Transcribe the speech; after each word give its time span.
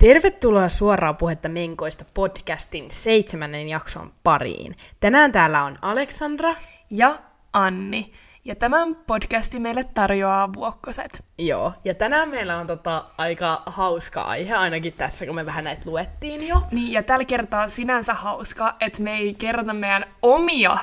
Tervetuloa 0.00 0.68
suoraan 0.68 1.16
puhetta 1.16 1.48
Menkoista 1.48 2.04
podcastin 2.14 2.90
seitsemännen 2.90 3.68
jakson 3.68 4.12
pariin. 4.22 4.76
Tänään 5.00 5.32
täällä 5.32 5.64
on 5.64 5.76
Aleksandra. 5.82 6.54
ja 6.90 7.18
Anni. 7.52 8.12
Ja 8.44 8.54
tämän 8.54 8.96
podcasti 9.06 9.58
meille 9.58 9.84
tarjoaa 9.84 10.52
Vuokkoset. 10.52 11.24
Joo, 11.38 11.72
ja 11.84 11.94
tänään 11.94 12.28
meillä 12.28 12.56
on 12.56 12.66
tota 12.66 13.04
aika 13.18 13.62
hauska 13.66 14.22
aihe, 14.22 14.54
ainakin 14.54 14.92
tässä, 14.92 15.26
kun 15.26 15.34
me 15.34 15.46
vähän 15.46 15.64
näitä 15.64 15.82
luettiin 15.84 16.48
jo. 16.48 16.62
Niin, 16.70 16.92
ja 16.92 17.02
tällä 17.02 17.24
kertaa 17.24 17.68
sinänsä 17.68 18.14
hauska, 18.14 18.76
että 18.80 19.02
me 19.02 19.16
ei 19.16 19.34
kerrota 19.34 19.74
meidän 19.74 20.04
omia, 20.22 20.76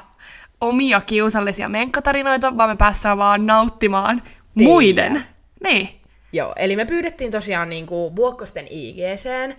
omia 0.61 1.01
kiusallisia 1.01 1.69
menkkatarinoita, 1.69 2.57
vaan 2.57 2.69
me 2.69 2.75
päästään 2.75 3.17
vaan 3.17 3.45
nauttimaan 3.45 4.21
Teidän. 4.21 4.71
muiden. 4.71 5.25
Niin. 5.63 5.96
Joo, 6.33 6.53
eli 6.55 6.75
me 6.75 6.85
pyydettiin 6.85 7.31
tosiaan 7.31 7.69
niinku 7.69 8.15
Vuokkosten 8.15 8.67
IGCen 8.69 9.55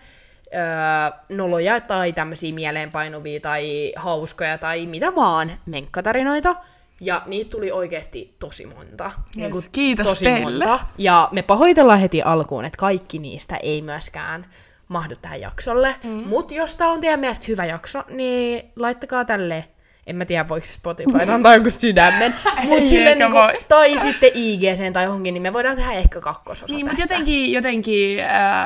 öö, 0.54 1.18
noloja 1.28 1.80
tai 1.80 2.12
tämmöisiä 2.12 2.54
mieleenpainuvia 2.54 3.40
tai 3.40 3.92
hauskoja 3.96 4.58
tai 4.58 4.86
mitä 4.86 5.14
vaan 5.14 5.52
menkkatarinoita. 5.66 6.56
Ja 7.00 7.22
niitä 7.26 7.50
tuli 7.50 7.72
oikeasti 7.72 8.34
tosi 8.38 8.66
monta. 8.66 9.10
Yes, 9.40 9.68
kiitos 9.68 10.06
tosi 10.06 10.24
teille. 10.24 10.66
Monta. 10.66 10.86
Ja 10.98 11.28
me 11.32 11.42
pahoitellaan 11.42 12.00
heti 12.00 12.22
alkuun, 12.22 12.64
että 12.64 12.76
kaikki 12.76 13.18
niistä 13.18 13.56
ei 13.56 13.82
myöskään 13.82 14.46
mahdu 14.88 15.16
tähän 15.16 15.40
jaksolle. 15.40 15.96
Mm. 16.04 16.10
Mutta 16.10 16.54
jos 16.54 16.76
tämä 16.76 16.90
on 16.90 17.00
teidän 17.00 17.20
mielestä 17.20 17.46
hyvä 17.48 17.64
jakso, 17.64 18.04
niin 18.08 18.70
laittakaa 18.76 19.24
tälle 19.24 19.68
en 20.08 20.16
mä 20.16 20.24
tiedä, 20.24 20.48
voiko 20.48 20.66
Spotify 20.66 21.10
antaa 21.32 21.54
jonkun 21.54 21.70
sydämen, 21.72 22.34
mut 22.68 22.86
sille 22.86 23.08
eikä 23.10 23.24
niinku, 23.24 23.38
voi. 23.38 23.58
tai 23.68 23.98
sitten 23.98 24.30
IGC 24.34 24.92
tai 24.92 25.04
johonkin, 25.04 25.34
niin 25.34 25.42
me 25.42 25.52
voidaan 25.52 25.76
tehdä 25.76 25.92
ehkä 25.92 26.20
kakkososa 26.20 26.74
Niin, 26.74 26.86
mutta 26.86 27.02
jotenkin, 27.02 27.52
jotenkin 27.52 28.18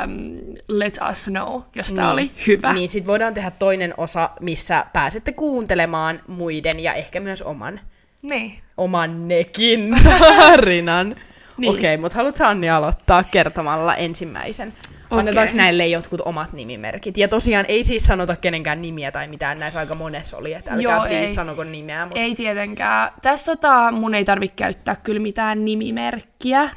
um, 0.04 0.36
let 0.68 0.98
us 1.10 1.24
know, 1.24 1.62
jos 1.74 1.92
tää 1.92 2.04
Niin. 2.04 2.12
oli 2.12 2.30
hyvä. 2.46 2.72
Niin, 2.72 2.88
sit 2.88 3.06
voidaan 3.06 3.34
tehdä 3.34 3.50
toinen 3.50 3.94
osa, 3.96 4.30
missä 4.40 4.84
pääsette 4.92 5.32
kuuntelemaan 5.32 6.20
muiden 6.26 6.80
ja 6.80 6.94
ehkä 6.94 7.20
myös 7.20 7.42
oman, 7.42 7.80
Niin. 8.22 8.52
oman 8.76 9.28
nekin 9.28 9.90
tarinan. 10.38 11.16
Niin. 11.56 11.74
Okei, 11.74 11.96
mutta 11.96 12.16
haluatko 12.16 12.44
Anni 12.44 12.70
aloittaa 12.70 13.24
kertomalla 13.30 13.96
ensimmäisen? 13.96 14.72
Annetaanko 15.18 15.54
näille 15.56 15.86
jotkut 15.86 16.20
omat 16.20 16.52
nimimerkit? 16.52 17.16
Ja 17.16 17.28
tosiaan 17.28 17.66
ei 17.68 17.84
siis 17.84 18.06
sanota 18.06 18.36
kenenkään 18.36 18.82
nimiä 18.82 19.12
tai 19.12 19.28
mitään, 19.28 19.58
näissä 19.58 19.80
aika 19.80 19.94
monessa 19.94 20.36
oli, 20.36 20.52
että 20.52 20.72
älkää 20.72 20.96
Joo, 20.96 21.04
ei. 21.04 21.28
sanoko 21.28 21.64
nimeä. 21.64 22.06
Mutta... 22.06 22.20
Ei 22.20 22.34
tietenkään. 22.34 23.12
Tässä 23.22 23.56
tota, 23.56 23.90
mun 23.90 24.14
ei 24.14 24.24
tarvitse 24.24 24.56
käyttää 24.56 24.96
kyllä 24.96 25.20
mitään 25.20 25.64
nimimerkkiä, 25.64 26.70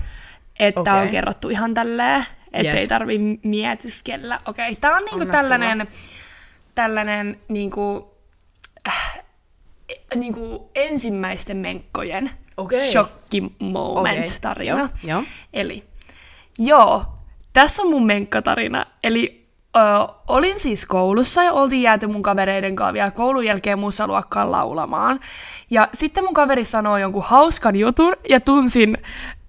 että 0.59 0.79
okay. 0.79 1.01
on 1.01 1.09
kerrottu 1.09 1.49
ihan 1.49 1.73
tälleen, 1.73 2.25
että 2.53 2.71
Yes. 2.71 2.81
ei 2.81 2.87
tarvi 2.87 3.19
mietiskellä. 3.43 4.39
Okei, 4.45 4.69
okay, 4.69 4.81
tää 4.81 4.95
on 4.95 5.03
niinku 5.03 5.21
Anna 5.21 5.31
tällainen, 5.31 5.87
tällainen 6.75 7.39
niinku, 7.47 8.13
äh, 8.87 9.23
niinku 10.15 10.71
ensimmäisten 10.75 11.57
menkkojen 11.57 12.31
Okei. 12.57 12.91
shokki 12.91 13.41
moment 13.59 14.25
Okei, 14.25 14.39
tarina. 14.41 14.89
joo. 15.03 15.23
Eli, 15.53 15.83
joo, 16.57 17.14
tässä 17.55 17.81
on 17.81 17.89
mun 17.89 18.05
menkkatarina. 18.05 18.83
Eli 19.03 19.47
ö, 19.77 19.79
olin 20.27 20.59
siis 20.59 20.85
koulussa 20.85 21.43
ja 21.43 21.53
oltiin 21.53 21.81
jääty 21.81 22.07
mun 22.07 22.21
kavereiden 22.21 22.75
kanssa 22.75 22.93
vielä 22.93 23.11
koulun 23.11 23.45
jälkeen 23.45 23.79
muussa 23.79 24.07
luokkaan 24.07 24.51
laulamaan. 24.51 25.19
Ja 25.69 25.87
sitten 25.93 26.23
mun 26.23 26.33
kaveri 26.33 26.65
sanoi 26.65 27.01
jonkun 27.01 27.23
hauskan 27.23 27.75
jutun 27.75 28.13
ja 28.29 28.39
tunsin, 28.39 28.97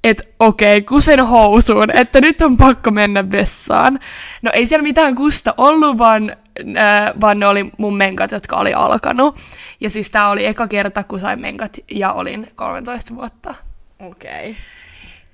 että 0.04 0.22
okei, 0.40 0.82
kusen 0.82 1.26
housuun, 1.26 1.96
että 1.96 2.20
nyt 2.20 2.40
on 2.40 2.56
pakko 2.56 2.90
mennä 2.90 3.30
vessaan. 3.30 4.00
No 4.42 4.50
ei 4.54 4.66
siellä 4.66 4.82
mitään 4.82 5.14
kusta 5.14 5.54
ollut, 5.56 5.98
vaan, 5.98 6.36
äh, 6.76 7.20
vaan 7.20 7.38
ne 7.40 7.46
oli 7.46 7.70
mun 7.78 7.96
menkat, 7.96 8.32
jotka 8.32 8.56
oli 8.56 8.74
alkanut. 8.74 9.36
Ja 9.80 9.90
siis 9.90 10.10
tää 10.10 10.30
oli 10.30 10.46
eka 10.46 10.68
kerta, 10.68 11.04
kun 11.04 11.20
sain 11.20 11.40
menkat 11.40 11.76
ja 11.90 12.12
olin 12.12 12.48
13 12.54 13.14
vuotta. 13.14 13.54
Okei. 14.00 14.50
Okay. 14.50 14.54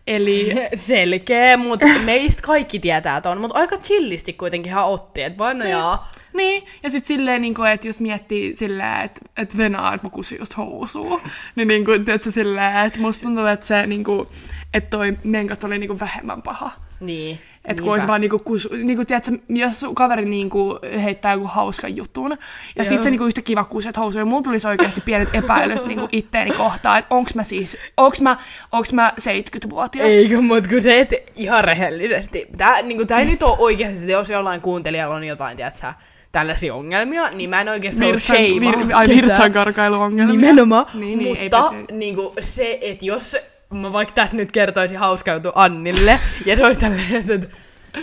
Eli 0.06 0.54
Selkeä, 0.74 1.56
mutta 1.56 1.86
meistä 2.04 2.42
kaikki 2.42 2.78
tietää 2.78 3.20
ton, 3.20 3.40
mutta 3.40 3.58
aika 3.58 3.76
chillisti 3.76 4.32
kuitenkin 4.32 4.72
hän 4.72 4.86
otti, 4.86 5.22
että 5.22 5.38
vain 5.38 5.58
no 5.58 5.64
jaa. 5.64 6.08
Niin, 6.32 6.64
ja 6.82 6.90
sitten 6.90 7.08
silleen, 7.08 7.42
niin 7.42 7.54
kuin, 7.54 7.70
että 7.70 7.88
jos 7.88 8.00
miettii 8.00 8.54
silleen, 8.54 9.00
että, 9.00 9.20
että 9.36 9.58
venaa, 9.58 9.94
että 9.94 10.06
mä 10.06 10.10
kusin 10.10 10.38
just 10.38 10.56
housua, 10.56 11.20
niin, 11.56 11.68
niin 11.68 11.84
kuin, 11.84 12.04
tiedätkö, 12.04 12.30
silleen, 12.30 12.76
että 12.86 13.00
musta 13.00 13.22
tuntuu, 13.22 13.46
että 13.46 13.66
se, 13.66 13.86
niin 13.86 14.04
kuin, 14.04 14.28
että 14.74 14.90
toi 14.90 15.18
menkat 15.24 15.64
oli 15.64 15.78
niin 15.78 15.88
kuin 15.88 16.00
vähemmän 16.00 16.42
paha. 16.42 16.70
Niin. 17.00 17.38
Että 17.64 17.82
kun 17.82 17.92
olisi 17.92 18.06
vaan 18.06 18.20
niinku, 18.20 18.38
kus, 18.38 18.68
niinku, 18.84 19.04
tiedätkö, 19.04 19.32
jos 19.48 19.80
sun 19.80 19.94
kaveri 19.94 20.24
niinku 20.24 20.78
heittää 21.02 21.32
joku 21.32 21.46
hauskan 21.46 21.96
jutun, 21.96 22.30
ja 22.30 22.36
Joo. 22.76 22.84
sitten 22.84 23.02
se 23.02 23.10
niinku 23.10 23.24
yhtä 23.24 23.42
kiva 23.42 23.64
kuuset 23.64 23.96
housuja, 23.96 24.24
mulla 24.24 24.42
tulisi 24.42 24.66
oikeasti 24.66 25.00
pienet 25.00 25.28
epäilyt 25.32 25.86
niinku 25.86 26.08
itteeni 26.12 26.50
kohtaan, 26.50 26.98
että 26.98 27.14
onks 27.14 27.34
mä 27.34 27.42
siis, 27.42 27.78
onks 27.96 28.20
mä, 28.20 28.36
onks 28.72 28.92
mä 28.92 29.12
70-vuotias? 29.20 30.06
Eikö, 30.06 30.40
mutta 30.40 30.68
kun 30.70 30.82
se, 30.82 31.00
et 31.00 31.10
ihan 31.36 31.64
rehellisesti. 31.64 32.46
Tää, 32.58 32.82
niinku, 32.82 33.04
tää 33.04 33.18
ei 33.20 33.26
nyt 33.26 33.42
ole 33.42 33.56
oikeasti, 33.58 33.98
että 33.98 34.12
jos 34.12 34.30
jollain 34.30 34.60
kuuntelijalla 34.60 35.14
on 35.14 35.24
jotain, 35.24 35.56
tiedätkö, 35.56 35.92
tällaisia 36.32 36.74
ongelmia, 36.74 37.30
niin 37.30 37.50
mä 37.50 37.60
en 37.60 37.68
oikeasti 37.68 38.00
halua 38.00 38.12
Virtsan, 38.12 38.36
shameaa 38.36 38.78
vir, 38.78 38.96
ai 38.96 39.06
ketään. 39.06 39.24
virtsan 39.24 39.52
karkailuongelmia. 39.52 40.36
Nimenomaan. 40.36 40.86
Niin, 40.94 41.18
niin, 41.18 41.36
ei 41.36 41.42
mutta 41.42 41.70
päte. 41.70 41.92
niinku, 41.92 42.32
se, 42.40 42.78
että 42.80 43.04
jos 43.04 43.36
mä 43.76 43.92
vaikka 43.92 44.14
tässä 44.14 44.36
nyt 44.36 44.52
kertoisin 44.52 44.98
hauska 44.98 45.32
juttu 45.32 45.52
Annille, 45.54 46.20
ja 46.46 46.56
se 46.56 46.64
olisi 46.64 46.80
tälleen, 46.80 47.16
että 47.16 47.46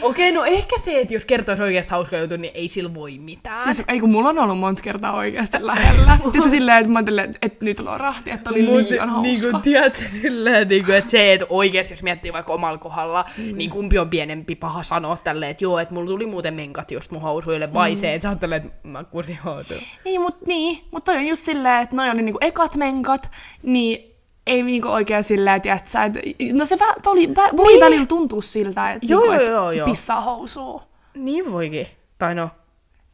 Okei, 0.01 0.31
no 0.31 0.45
ehkä 0.45 0.75
se, 0.77 0.99
että 0.99 1.13
jos 1.13 1.25
kertoisi 1.25 1.63
oikeasti 1.63 1.91
hauska 1.91 2.17
juttu, 2.17 2.37
niin 2.37 2.51
ei 2.53 2.67
sillä 2.67 2.93
voi 2.93 3.17
mitään. 3.19 3.61
Siis, 3.61 3.83
ei 3.87 3.99
kun 3.99 4.09
mulla 4.09 4.29
on 4.29 4.39
ollut 4.39 4.59
monta 4.59 4.81
kertaa 4.81 5.15
oikeasti 5.15 5.57
lähellä. 5.61 6.17
Tietysti 6.31 6.49
silleen, 6.49 6.77
että 6.77 6.91
mä 6.93 6.99
ajattelin, 6.99 7.23
että, 7.23 7.37
että 7.41 7.65
nyt 7.65 7.79
on 7.79 7.99
rahti, 7.99 8.31
että 8.31 8.49
oli 8.49 8.61
Mut 8.61 8.89
liian 8.89 9.09
hauska. 9.09 9.21
Niinku, 9.21 9.59
tiedätkö, 9.63 10.03
silleen, 10.21 10.67
niinku, 10.67 10.91
että 10.91 11.11
se, 11.11 11.33
että 11.33 11.47
oikeasti 11.49 11.93
jos 11.93 12.03
miettii 12.03 12.33
vaikka 12.33 12.53
omalla 12.53 12.77
kohdalla, 12.77 13.25
mm. 13.37 13.57
niin 13.57 13.69
kumpi 13.69 13.99
on 13.99 14.09
pienempi 14.09 14.55
paha 14.55 14.83
sanoa 14.83 15.17
tälleen, 15.23 15.51
että 15.51 15.63
joo, 15.63 15.79
että 15.79 15.93
mulla 15.93 16.07
tuli 16.07 16.25
muuten 16.25 16.53
menkat 16.53 16.91
just 16.91 17.11
mun 17.11 17.21
housuille, 17.21 17.73
vai 17.73 17.91
mm. 17.91 17.97
se, 17.97 18.13
että 18.13 18.23
sä 18.23 18.29
ajattelet, 18.29 18.65
että 18.65 18.87
mä 18.87 19.03
kusin 19.03 19.39
housuille. 19.45 19.85
Niin, 20.05 20.21
mut, 20.21 20.47
niin, 20.47 20.81
mutta 20.91 21.11
toi 21.11 21.21
on 21.21 21.27
just 21.27 21.43
silleen, 21.43 21.83
että 21.83 21.95
noi 21.95 22.09
oli 22.09 22.21
niinku 22.21 22.39
ekat 22.41 22.75
menkat, 22.75 23.31
niin 23.63 24.08
ei 24.49 24.63
niinku 24.63 24.87
oikein 24.87 25.23
silleen, 25.23 25.55
että 25.55 25.79
sä, 25.85 26.03
et, 26.03 26.13
no 26.53 26.65
se 26.65 26.79
vä, 26.79 26.93
oli, 27.05 27.35
vä, 27.35 27.49
voi 27.57 27.67
Niin. 27.73 27.79
välillä 27.85 28.05
tuntua 28.05 28.41
siltä, 28.41 28.91
että 28.91 29.07
Joo, 29.07 29.19
niinku, 29.21 29.33
joo, 29.35 29.43
et 29.43 29.49
joo, 29.49 29.71
joo. 29.71 29.87
pissaa 29.87 30.21
housua. 30.21 30.83
Niin 31.13 31.51
voikin. 31.51 31.87
Tai 32.17 32.35
no, 32.35 32.49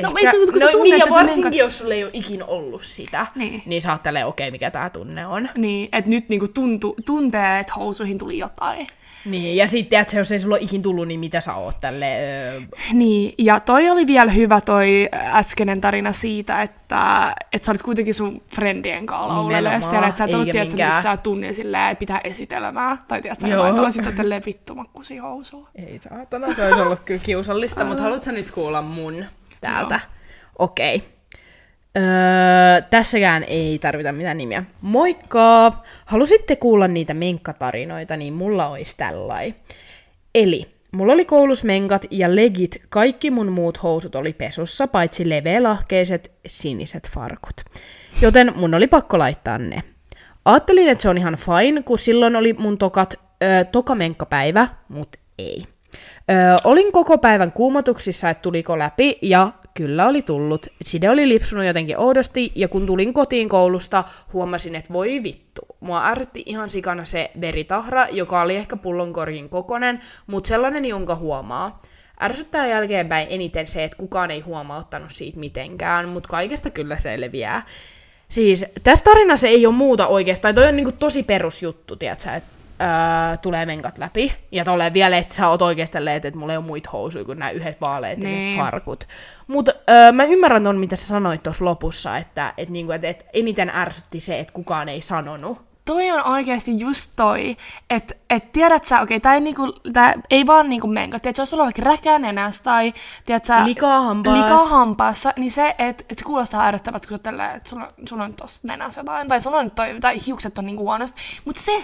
No, 0.01 0.09
ehkä- 0.09 0.37
ei, 0.37 0.45
kun 0.51 0.59
sä 0.59 0.65
no 0.65 0.71
tunnet, 0.71 0.91
niin, 0.91 0.99
ja 0.99 1.09
varsinkin 1.09 1.45
menkat- 1.53 1.55
jos 1.57 1.77
sulla 1.77 1.93
ei 1.93 2.03
ole 2.03 2.11
ikinä 2.13 2.45
ollut 2.45 2.83
sitä, 2.83 3.27
Niin. 3.35 3.63
niin 3.65 3.81
sä 3.81 3.91
oot 3.91 4.01
okei, 4.25 4.51
mikä 4.51 4.71
tää 4.71 4.89
tunne 4.89 5.27
on. 5.27 5.49
Niin, 5.57 5.89
että 5.91 6.09
nyt 6.09 6.29
niinku 6.29 6.47
tuntu, 6.47 6.95
tuntee, 7.05 7.59
että 7.59 7.73
housuihin 7.73 8.17
tuli 8.17 8.37
jotain. 8.37 8.87
Niin, 9.25 9.57
ja 9.57 9.67
sitten, 9.67 9.99
että 9.99 10.17
jos 10.17 10.31
ei 10.31 10.39
sulla 10.39 10.57
ikin 10.59 10.81
tullut, 10.81 11.07
niin 11.07 11.19
mitä 11.19 11.41
sä 11.41 11.55
oot 11.55 11.79
tälle 11.81 12.05
öö, 12.05 12.61
Niin, 12.93 13.33
ja 13.37 13.59
toi 13.59 13.89
oli 13.89 14.07
vielä 14.07 14.31
hyvä 14.31 14.61
toi 14.61 15.09
äskeinen 15.13 15.81
tarina 15.81 16.13
siitä, 16.13 16.61
että, 16.61 17.35
että 17.53 17.65
sä 17.65 17.71
olit 17.71 17.81
kuitenkin 17.81 18.13
sun 18.13 18.41
friendien 18.55 19.05
kanssa 19.05 19.27
laulelee 19.27 19.81
siellä, 19.81 20.07
että 20.07 20.17
sä 20.17 20.23
et 20.23 20.33
ollut 20.33 20.49
tiedätkö, 20.51 20.85
missään 20.85 21.19
tunnin 21.19 21.55
silleen, 21.55 21.83
että 21.83 21.99
pitää 21.99 22.21
esitelmää, 22.23 22.97
tai 23.07 23.21
tiedätkö, 23.21 23.47
Joo. 23.47 23.57
jotain 23.57 23.75
tällaisia 23.75 24.11
tälleen 24.11 24.43
vittu 24.45 24.75
mä 24.75 24.83
kusin 24.93 25.21
housua. 25.21 25.69
Ei 25.75 25.99
saatana, 25.99 26.53
se 26.53 26.65
olisi 26.65 26.81
ollut 26.81 26.99
kyllä 26.99 27.21
kiusallista, 27.23 27.85
mutta 27.85 28.03
haluatko 28.03 28.25
sä 28.25 28.31
nyt 28.31 28.51
kuulla 28.51 28.81
mun 28.81 29.25
täältä? 29.61 29.99
Okei. 30.59 31.14
Öö, 31.97 32.81
tässäkään 32.89 33.43
ei 33.43 33.79
tarvita 33.79 34.11
mitään 34.11 34.37
nimiä. 34.37 34.63
Moikka! 34.81 35.71
Halusitte 36.05 36.55
kuulla 36.55 36.87
niitä 36.87 37.13
menkkatarinoita, 37.13 38.17
niin 38.17 38.33
mulla 38.33 38.67
olisi 38.67 38.97
tällai. 38.97 39.53
Eli, 40.35 40.65
mulla 40.91 41.13
oli 41.13 41.25
koulus 41.25 41.63
menkat 41.63 42.05
ja 42.11 42.35
legit 42.35 42.77
kaikki 42.89 43.31
mun 43.31 43.51
muut 43.51 43.83
housut 43.83 44.15
oli 44.15 44.33
pesussa, 44.33 44.87
paitsi 44.87 45.29
leveälahkeiset 45.29 46.31
siniset 46.47 47.09
farkut. 47.13 47.61
Joten 48.21 48.53
mun 48.55 48.73
oli 48.73 48.87
pakko 48.87 49.19
laittaa 49.19 49.57
ne. 49.57 49.83
Ajattelin, 50.45 50.87
että 50.89 51.01
se 51.01 51.09
on 51.09 51.17
ihan 51.17 51.37
fine, 51.37 51.81
kun 51.81 51.99
silloin 51.99 52.35
oli 52.35 52.53
mun 52.53 52.77
tokat, 52.77 53.13
ö, 53.43 53.65
toka 53.71 53.95
menkkapäivä, 53.95 54.67
mut 54.89 55.15
ei. 55.37 55.63
Ö, 56.31 56.33
olin 56.63 56.91
koko 56.91 57.17
päivän 57.17 57.51
kuumotuksissa, 57.51 58.29
että 58.29 58.41
tuliko 58.41 58.79
läpi, 58.79 59.17
ja 59.21 59.51
kyllä 59.75 60.07
oli 60.07 60.21
tullut. 60.21 60.67
Side 60.83 61.09
oli 61.09 61.29
lipsunut 61.29 61.65
jotenkin 61.65 61.99
oudosti, 61.99 62.51
ja 62.55 62.67
kun 62.67 62.85
tulin 62.85 63.13
kotiin 63.13 63.49
koulusta, 63.49 64.03
huomasin, 64.33 64.75
että 64.75 64.93
voi 64.93 65.23
vittu. 65.23 65.61
Mua 65.79 66.07
ärti 66.07 66.43
ihan 66.45 66.69
sikana 66.69 67.05
se 67.05 67.31
veritahra, 67.41 68.07
joka 68.11 68.41
oli 68.41 68.55
ehkä 68.55 68.75
pullonkorkin 68.75 69.49
kokonen, 69.49 69.99
mutta 70.27 70.47
sellainen, 70.47 70.85
jonka 70.85 71.15
huomaa. 71.15 71.81
Ärsyttää 72.21 72.67
jälkeenpäin 72.67 73.27
eniten 73.29 73.67
se, 73.67 73.83
että 73.83 73.97
kukaan 73.97 74.31
ei 74.31 74.39
huomauttanut 74.39 75.11
siitä 75.11 75.39
mitenkään, 75.39 76.09
mutta 76.09 76.29
kaikesta 76.29 76.69
kyllä 76.69 76.97
selviää. 76.97 77.65
Siis 78.29 78.65
tässä 78.83 79.05
tarinassa 79.05 79.47
ei 79.47 79.65
ole 79.65 79.75
muuta 79.75 80.07
oikeastaan, 80.07 80.55
toi 80.55 80.67
on 80.67 80.75
niinku 80.75 80.91
tosi 80.91 81.23
perusjuttu, 81.23 81.95
tiedätkö, 81.95 82.31
että 82.31 82.54
öö, 82.81 83.37
tulee 83.37 83.65
menkat 83.65 83.97
läpi. 83.97 84.33
Ja 84.51 84.65
tolleen 84.65 84.93
vielä, 84.93 85.17
että 85.17 85.35
sä 85.35 85.47
oot 85.49 85.61
oikeesti 85.61 85.93
tälleen, 85.93 86.21
että, 86.25 86.39
mulla 86.39 86.53
ei 86.53 86.57
ole 86.57 86.65
muita 86.65 86.89
housuja 86.93 87.25
kuin 87.25 87.39
nämä 87.39 87.51
yhdet 87.51 87.81
vaaleet 87.81 88.19
Niin. 88.19 88.35
niin. 88.35 88.57
farkut. 88.57 89.07
Mutta 89.47 89.71
öö, 89.89 90.11
mä 90.11 90.23
ymmärrän 90.23 90.63
ton, 90.63 90.77
mitä 90.77 90.95
sä 90.95 91.07
sanoit 91.07 91.43
tuossa 91.43 91.65
lopussa, 91.65 92.17
että 92.17 92.53
et, 92.57 92.69
niinku, 92.69 92.91
et, 92.91 93.03
et 93.03 93.25
eniten 93.33 93.69
ärsytti 93.75 94.19
se, 94.19 94.39
että 94.39 94.53
kukaan 94.53 94.89
ei 94.89 95.01
sanonut. 95.01 95.65
toi 95.85 96.11
on 96.11 96.27
oikeasti 96.27 96.79
just 96.79 97.11
toi, 97.15 97.57
että 97.89 98.13
et 98.29 98.51
tiedät 98.51 98.85
sä, 98.85 99.01
okei, 99.01 99.19
tää 99.19 99.33
ei, 99.33 99.41
niinku, 99.41 99.73
tää 99.93 100.13
ei 100.29 100.45
vaan 100.45 100.69
niinku 100.69 100.87
menka, 100.87 101.19
tiedät 101.19 101.35
sä, 101.35 101.41
jos 101.41 101.49
sulla 101.49 101.63
on 101.63 101.65
vaikka 101.67 101.81
räkä 101.81 102.19
nenässä 102.19 102.63
tai 102.63 102.93
tiedät 103.25 103.45
sä, 103.45 103.65
Likaa 103.65 104.01
hampaassa. 104.01 104.43
likaa 104.45 104.65
hampaassa, 104.67 105.33
niin 105.37 105.51
se, 105.51 105.75
että 105.77 106.03
et 106.09 106.19
se 106.19 106.25
kuulostaa 106.25 106.65
ärsyttävältä, 106.65 107.07
kun 107.07 107.19
tälleen, 107.19 107.55
että 107.55 107.69
sulla, 107.69 107.93
sulla 108.09 108.23
on 108.23 108.33
tossa 108.33 108.67
nenässä 108.67 109.01
jotain, 109.01 109.27
tai 109.27 109.41
sulla 109.41 109.57
on 109.57 109.71
toi, 109.71 109.95
tai 110.01 110.17
hiukset 110.27 110.57
on 110.57 110.65
niinku 110.65 110.83
huonosti, 110.83 111.21
mutta 111.45 111.61
se, 111.61 111.83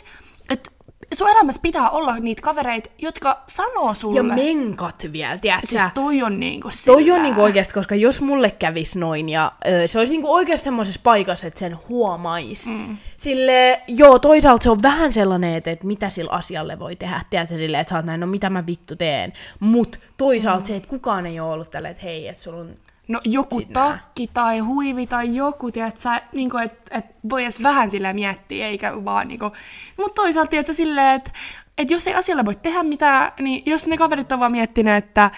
että 0.49 0.71
sun 1.13 1.29
elämässä 1.29 1.61
pitää 1.61 1.89
olla 1.89 2.15
niitä 2.19 2.41
kavereita, 2.41 2.89
jotka 2.97 3.43
sanoo 3.47 3.93
sulle. 3.93 4.17
Ja 4.17 4.23
menkat 4.23 5.05
vielä, 5.11 5.37
tiedät 5.37 5.61
siis 5.65 5.83
toi 5.93 6.23
on 6.23 6.39
niinku 6.39 6.69
Toi 6.85 7.03
sillä. 7.03 7.15
on 7.15 7.23
niinku 7.23 7.41
oikeasti, 7.41 7.73
koska 7.73 7.95
jos 7.95 8.21
mulle 8.21 8.51
kävis 8.51 8.95
noin 8.95 9.29
ja 9.29 9.51
ö, 9.67 9.87
se 9.87 9.99
olisi 9.99 10.11
niinku 10.11 10.33
oikeasti 10.33 10.63
semmoisessa 10.63 11.01
paikassa, 11.03 11.47
että 11.47 11.59
sen 11.59 11.77
huomais. 11.89 12.67
Mm. 12.69 12.97
Sille, 13.17 13.81
joo, 13.87 14.19
toisaalta 14.19 14.63
se 14.63 14.69
on 14.69 14.81
vähän 14.81 15.13
sellainen, 15.13 15.55
että, 15.55 15.71
että 15.71 15.87
mitä 15.87 16.09
sillä 16.09 16.31
asialle 16.31 16.79
voi 16.79 16.95
tehdä. 16.95 17.21
Tiedätkö, 17.29 17.55
sille, 17.57 17.79
että 17.79 17.89
sä 17.89 17.95
oot 17.95 18.05
näin, 18.05 18.19
no 18.19 18.27
mitä 18.27 18.49
mä 18.49 18.65
vittu 18.65 18.95
teen. 18.95 19.33
Mut 19.59 19.99
toisaalta 20.17 20.61
mm. 20.61 20.67
se, 20.67 20.75
että 20.75 20.89
kukaan 20.89 21.25
ei 21.25 21.39
ole 21.39 21.53
ollut 21.53 21.69
tälleen, 21.69 21.91
että 21.91 22.03
hei, 22.03 22.27
että 22.27 22.43
sulla 22.43 22.59
on... 22.59 22.75
No 23.11 23.21
joku 23.25 23.59
Sit 23.59 23.69
nää. 23.69 23.87
takki 23.87 24.29
tai 24.33 24.59
huivi 24.59 25.07
tai 25.07 25.35
joku, 25.35 25.69
sä, 25.95 26.21
niinku, 26.35 26.57
että 26.57 26.97
et 26.97 27.05
voi 27.29 27.43
edes 27.43 27.63
vähän 27.63 27.91
sillä 27.91 28.13
miettiä, 28.13 28.67
eikä 28.67 29.05
vaan 29.05 29.27
niinku... 29.27 29.51
Mutta 29.97 30.21
toisaalta, 30.21 30.73
silleen, 30.73 31.15
että 31.15 31.31
et 31.77 31.91
jos 31.91 32.07
ei 32.07 32.13
asialle 32.13 32.45
voi 32.45 32.55
tehdä 32.55 32.83
mitään, 32.83 33.31
niin 33.39 33.63
jos 33.65 33.87
ne 33.87 33.97
kaverit 33.97 34.31
on 34.31 34.39
vaan 34.39 34.51
miettinyt, 34.51 34.95
että, 34.95 35.31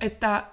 että 0.00 0.44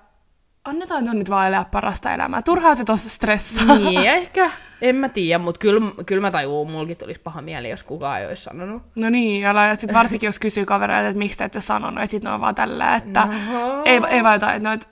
annetaan 0.65 1.03
nyt 1.03 1.29
vaan 1.29 1.47
elää 1.47 1.65
parasta 1.71 2.13
elämää. 2.13 2.41
Turhaa 2.41 2.75
se 2.75 2.83
tossa 2.83 3.09
stressaa. 3.09 3.77
Niin, 3.77 4.09
ehkä. 4.09 4.51
En 4.81 4.95
mä 4.95 5.09
tiedä, 5.09 5.39
mutta 5.39 5.59
kyllä, 5.59 5.81
kyllä 6.05 6.21
mä 6.21 6.31
tajuun, 6.31 6.71
mulkin 6.71 6.97
tulisi 6.97 7.21
paha 7.21 7.41
mieli, 7.41 7.69
jos 7.69 7.83
kukaan 7.83 8.21
ei 8.21 8.27
olisi 8.27 8.43
sanonut. 8.43 8.83
No 8.95 9.09
niin, 9.09 9.45
älä, 9.45 9.67
ja 9.67 9.75
sitten 9.75 9.97
varsinkin 9.97 10.27
jos 10.27 10.39
kysyy 10.39 10.65
kavereilta, 10.65 11.07
että 11.07 11.17
miksi 11.17 11.37
te 11.37 11.45
ette 11.45 11.61
sanonut, 11.61 11.99
ja 11.99 12.07
sitten 12.07 12.33
on 12.33 12.41
vaan 12.41 12.55
tällä, 12.55 12.95
että 12.95 13.23
Oho. 13.23 13.81
ei, 13.85 14.01
ei 14.09 14.23
vaan 14.23 14.33
jotain, 14.33 14.55
että 14.55 14.69
no, 14.69 14.73
et, 14.73 14.89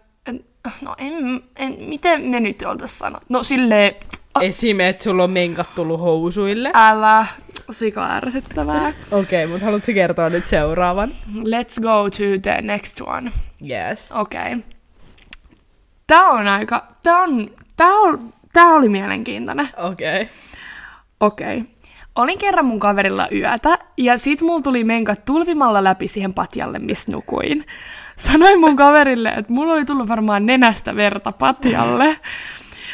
no 0.81 0.95
en, 0.97 1.43
en, 1.55 1.75
miten 1.79 2.21
me 2.21 2.39
nyt 2.39 2.61
oltais 2.61 2.99
sanonut? 2.99 3.29
No 3.29 3.43
silleen, 3.43 3.95
a- 4.33 4.41
Esim. 4.41 4.79
että 4.79 5.03
sulla 5.03 5.23
on 5.23 5.31
menkat 5.31 5.75
tullut 5.75 5.99
housuille. 5.99 6.71
älä, 6.73 7.25
sika 7.71 8.15
ärsyttävää. 8.15 8.93
Okei, 9.11 9.19
okay, 9.45 9.47
mutta 9.47 9.65
haluatko 9.65 9.91
kertoa 9.93 10.29
nyt 10.29 10.45
seuraavan? 10.45 11.11
Let's 11.33 11.81
go 11.81 12.09
to 12.09 12.39
the 12.41 12.61
next 12.61 13.01
one. 13.01 13.31
Yes. 13.69 14.11
Okei. 14.11 14.41
Okay. 14.41 14.59
Tää 16.07 16.29
on 16.29 16.47
aika, 16.47 16.87
tää 17.03 17.17
on, 17.17 17.49
tää, 17.75 17.93
on, 17.93 18.33
tää 18.53 18.65
oli 18.67 18.89
mielenkiintoinen. 18.89 19.69
Okei. 19.77 20.21
Okay. 20.21 20.33
Okei. 21.19 21.57
Okay. 21.57 21.71
Olin 22.15 22.37
kerran 22.37 22.65
mun 22.65 22.79
kaverilla 22.79 23.27
yötä, 23.31 23.77
ja 23.97 24.17
sit 24.17 24.41
mulla 24.41 24.61
tuli 24.61 24.83
menkat 24.83 25.25
tulvimalla 25.25 25.83
läpi 25.83 26.07
siihen 26.07 26.33
patjalle, 26.33 26.79
missä 26.79 27.11
nukuin. 27.11 27.65
Sanoin 28.21 28.59
mun 28.59 28.75
kaverille, 28.75 29.29
että 29.29 29.53
mulla 29.53 29.73
oli 29.73 29.85
tullut 29.85 30.07
varmaan 30.07 30.45
nenästä 30.45 30.95
verta 30.95 31.31
patjalle. 31.31 32.19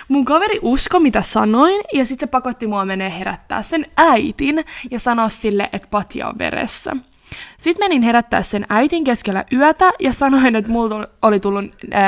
Mun 0.07 0.25
kaveri 0.25 0.59
usko, 0.61 0.99
mitä 0.99 1.21
sanoin, 1.21 1.81
ja 1.93 2.05
sit 2.05 2.19
se 2.19 2.27
pakotti 2.27 2.67
mua 2.67 2.85
menee 2.85 3.19
herättää 3.19 3.61
sen 3.61 3.85
äitin 3.97 4.65
ja 4.91 4.99
sanoa 4.99 5.29
sille, 5.29 5.69
että 5.73 5.87
patja 5.91 6.27
on 6.27 6.37
veressä. 6.37 6.95
Sitten 7.57 7.85
menin 7.85 8.01
herättää 8.01 8.43
sen 8.43 8.65
äitin 8.69 9.03
keskellä 9.03 9.45
yötä 9.53 9.91
ja 9.99 10.13
sanoin, 10.13 10.55
että 10.55 10.71
mulla 10.71 11.07
oli 11.21 11.39
tullut 11.39 11.65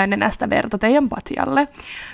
nenästä 0.07 0.50
verta 0.50 0.77
teidän 0.77 1.10
patjalle. 1.10 1.68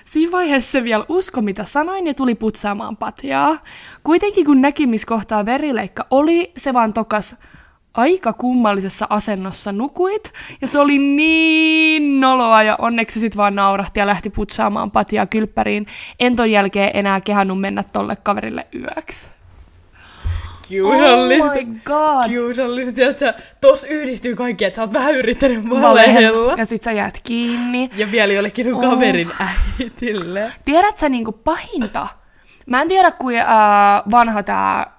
Siinä 0.05 0.31
vaiheessa 0.31 0.71
se 0.71 0.83
vielä 0.83 1.03
usko, 1.09 1.41
mitä 1.41 1.63
sanoin, 1.63 2.07
ja 2.07 2.13
tuli 2.13 2.35
putsaamaan 2.35 2.97
patjaa. 2.97 3.57
Kuitenkin 4.03 4.45
kun 4.45 4.61
näki, 4.61 4.87
missä 4.87 5.07
kohtaa 5.07 5.45
verileikka 5.45 6.05
oli, 6.11 6.51
se 6.57 6.73
vaan 6.73 6.93
tokas 6.93 7.35
aika 7.97 8.33
kummallisessa 8.33 9.07
asennossa 9.09 9.71
nukuit, 9.71 10.33
ja 10.61 10.67
se 10.67 10.79
oli 10.79 10.97
niin 10.97 12.19
noloa, 12.21 12.63
ja 12.63 12.75
onneksi 12.79 13.19
sit 13.19 13.37
vaan 13.37 13.55
naurahti 13.55 13.99
ja 13.99 14.07
lähti 14.07 14.29
putsaamaan 14.29 14.91
patjaa 14.91 15.25
kylppäriin. 15.25 15.87
En 16.19 16.35
ton 16.35 16.51
jälkeen 16.51 16.91
enää 16.93 17.21
kehannut 17.21 17.61
mennä 17.61 17.83
tolle 17.83 18.15
kaverille 18.23 18.67
yöksi. 18.73 19.29
Kiusallista. 20.67 21.45
Oh 21.45 21.53
my 21.55 21.79
god! 21.85 22.27
Kiusallista, 22.29 23.01
että 23.01 23.33
tos 23.61 23.83
yhdistyy 23.83 24.35
kaikki, 24.35 24.65
että 24.65 24.75
sä 24.75 24.81
oot 24.81 24.93
vähän 24.93 25.15
yrittänyt 25.15 25.69
valehella. 25.69 26.53
Ja 26.57 26.65
sit 26.65 26.83
sä 26.83 26.91
jäät 26.91 27.19
kiinni. 27.23 27.89
Ja 27.97 28.11
vielä 28.11 28.33
jollekin 28.33 28.65
sun 28.65 28.85
Oh. 28.85 28.91
kaverin 28.91 29.31
äitille. 29.39 30.51
Tiedät 30.65 30.97
sä 30.97 31.09
niinku 31.09 31.31
pahinta? 31.31 32.07
Mä 32.65 32.81
en 32.81 32.87
tiedä, 32.87 33.11
kuin 33.11 33.39
äh, 33.39 33.47
vanha 34.11 34.43
tää 34.43 34.94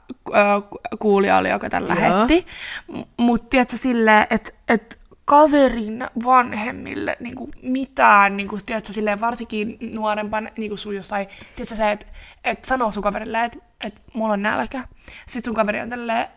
kuulija 0.98 1.36
oli, 1.36 1.50
joka 1.50 1.68
Joo. 1.72 1.88
lähetti. 1.88 2.46
M- 2.92 3.00
Mut 3.16 3.50
tiedätkö 3.50 3.76
silleen, 3.76 4.26
että 4.30 4.52
et 4.68 4.98
kaverin 5.24 6.06
vanhemmille 6.24 7.16
niinku 7.20 7.48
mitään, 7.62 8.36
niinku, 8.36 8.58
tiedätkö, 8.66 8.92
silleen 8.92 9.20
varsinkin 9.20 9.78
nuorempan 9.80 10.50
niinku 10.58 10.76
sun 10.76 10.96
jossain, 10.96 11.26
tiedätkö 11.56 11.74
se, 11.74 11.90
että 11.90 12.06
et 12.44 12.64
sanoo 12.64 12.92
sun 12.92 13.02
kaverille, 13.02 13.44
että 13.44 13.58
et 13.84 14.02
mulla 14.14 14.32
on 14.32 14.42
nälkä. 14.42 14.84
Sitten 15.26 15.50
sun 15.50 15.54
kaveri 15.54 15.80
on 15.80 15.90
tälleen, 15.90 16.28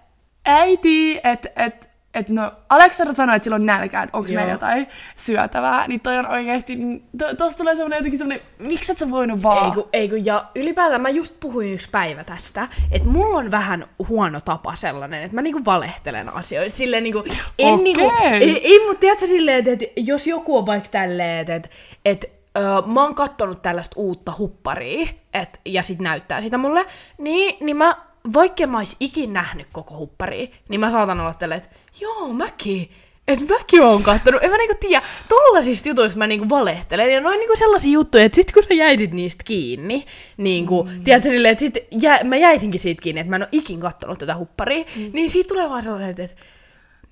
äiti, 0.46 1.20
että 1.24 1.50
et, 1.56 1.89
et 2.20 2.30
no, 2.30 2.52
Aleksandra 2.70 3.16
sanoi, 3.16 3.36
että 3.36 3.44
sillä 3.44 3.56
on 3.56 3.66
nälkä, 3.66 4.04
että 4.04 4.18
onko 4.18 4.30
meillä 4.34 4.52
jotain 4.52 4.88
syötävää, 5.16 5.88
niin 5.88 6.00
toi 6.00 6.18
on 6.18 6.28
oikeasti, 6.28 6.78
to, 7.18 7.36
tossa 7.36 7.58
tulee 7.58 7.76
semmonen 7.76 7.98
jotenkin 7.98 8.18
semmonen, 8.18 8.42
miksi 8.60 8.92
et 8.92 8.98
sä 8.98 9.12
voinut 9.12 9.44
vaan? 9.44 9.66
Ei 9.66 9.72
kun, 9.74 9.90
ei 9.94 10.10
kun, 10.10 10.26
ja 10.26 10.46
ylipäätään 10.56 11.02
mä 11.02 11.10
just 11.10 11.40
puhuin 11.40 11.74
yksi 11.74 11.90
päivä 11.90 12.24
tästä, 12.24 12.68
että 12.92 13.10
mulla 13.10 13.38
on 13.38 13.52
vähän 13.52 13.86
huono 14.10 14.42
tapa 14.42 14.76
sellainen, 14.76 15.24
että 15.24 15.36
mä 15.36 15.42
niinku 15.42 15.66
valehtelen 15.66 16.34
asioista. 16.34 16.78
Silleen 16.78 17.04
niinku, 17.04 17.24
en 17.60 17.74
Okei. 17.74 17.84
niinku, 17.84 18.12
ei, 18.32 18.68
ei 18.68 18.88
mutta 18.88 19.00
tiedätkö 19.00 19.28
silleen, 19.28 19.58
että, 19.58 19.72
että 19.72 19.86
jos 19.96 20.28
joku 20.28 20.58
on 20.58 20.66
vaikka 20.66 20.90
tälleen, 20.90 21.40
että, 21.40 21.56
että, 21.56 21.70
että 22.06 22.28
öö, 22.58 22.82
mä 22.86 23.04
oon 23.04 23.16
kattonut 23.16 23.62
tällaista 23.62 23.94
uutta 24.00 24.34
hupparia, 24.38 25.08
et, 25.34 25.60
ja 25.66 25.84
sit 25.84 26.00
näyttää 26.02 26.42
sitä 26.42 26.58
mulle, 26.58 26.86
niin, 27.18 27.66
niin 27.66 27.78
mä, 27.78 27.96
vaikka 28.34 28.68
mä 28.68 28.78
ois 28.78 28.96
ikin 29.00 29.34
nähnyt 29.34 29.68
koko 29.72 29.98
hupparia, 29.98 30.48
niin 30.70 30.80
mä 30.80 30.92
saatan 30.92 31.20
olla 31.20 31.34
tälleen, 31.34 31.62
että 31.62 31.76
joo, 32.02 32.34
mäkin, 32.34 32.92
että 33.28 33.54
mäkin 33.54 33.82
oon 33.82 34.04
kattonut, 34.04 34.44
en 34.44 34.52
mä 34.52 34.58
niinku 34.58 34.78
tiedä, 34.80 35.06
tollasista 35.30 35.90
jutuista 35.90 36.18
mä 36.18 36.28
niinku 36.28 36.50
valehtelen, 36.50 37.14
ja 37.14 37.22
noin 37.22 37.40
niinku 37.40 37.56
sellaisia 37.56 37.92
juttuja, 37.92 38.24
että 38.24 38.36
sit 38.36 38.52
kun 38.52 38.64
sä 38.64 38.74
jäisit 38.74 39.12
niistä 39.12 39.44
kiinni, 39.44 40.06
niinku, 40.38 40.84
mm. 40.84 41.04
tiedätkö 41.04 41.30
silleen, 41.30 41.52
että 41.52 41.66
sit 41.66 41.78
jä, 42.02 42.20
mä 42.24 42.38
jäisinkin 42.38 42.80
siitä 42.80 43.02
kiinni, 43.02 43.22
että 43.22 43.30
mä 43.30 43.36
en 43.36 43.42
oo 43.42 43.48
ikin 43.52 43.80
kattonut 43.80 44.20
tätä 44.20 44.36
hupparia, 44.36 44.86
mm. 44.96 45.10
niin 45.14 45.30
siitä 45.30 45.48
tulee 45.48 45.70
vaan 45.70 45.84
sellainen, 45.84 46.10
että, 46.10 46.24
että 46.24 46.36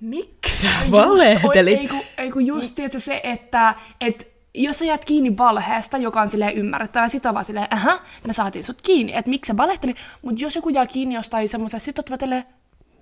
miksi 0.00 0.62
sä 0.62 0.68
Just, 0.80 0.90
valehtelit? 0.92 1.78
oi- 1.78 1.82
Ei 1.82 1.88
kun, 1.88 2.00
ei 2.18 2.30
kun 2.30 2.46
just 2.46 2.74
tiedätkö, 2.74 3.00
se, 3.00 3.20
että 3.22 3.74
et, 4.00 4.37
jos 4.64 4.78
sä 4.78 4.84
jäät 4.84 5.04
kiinni 5.04 5.36
valheesta, 5.36 5.98
joka 5.98 6.20
on 6.20 6.28
silleen 6.28 6.54
ymmärrettävä, 6.54 7.08
sit 7.08 7.26
on 7.26 7.34
vaan 7.34 7.44
silleen, 7.44 7.68
ähä, 7.72 7.98
me 8.26 8.32
saatiin 8.32 8.64
sut 8.64 8.82
kiinni, 8.82 9.12
että 9.16 9.30
miksi 9.30 9.48
sä 9.48 9.56
valehtelit, 9.56 9.96
mutta 10.22 10.42
jos 10.42 10.56
joku 10.56 10.68
jää 10.68 10.86
kiinni 10.86 11.14
jostain 11.14 11.48
semmoisesta, 11.48 11.84
sit 11.84 11.98
oot 11.98 12.10
vaan 12.10 12.44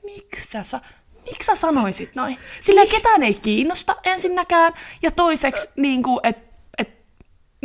miksi 0.04 0.48
sä, 0.48 0.62
sa- 0.62 0.80
miksi 1.26 1.46
sä 1.46 1.56
sanoisit 1.56 2.14
noin? 2.14 2.38
Silleen 2.60 2.88
ketään 2.88 3.22
ei 3.22 3.34
kiinnosta 3.34 3.96
ensinnäkään, 4.04 4.72
ja 5.02 5.10
toiseksi, 5.10 5.68
niin 5.76 6.02
kuin, 6.02 6.20
että 6.22 6.45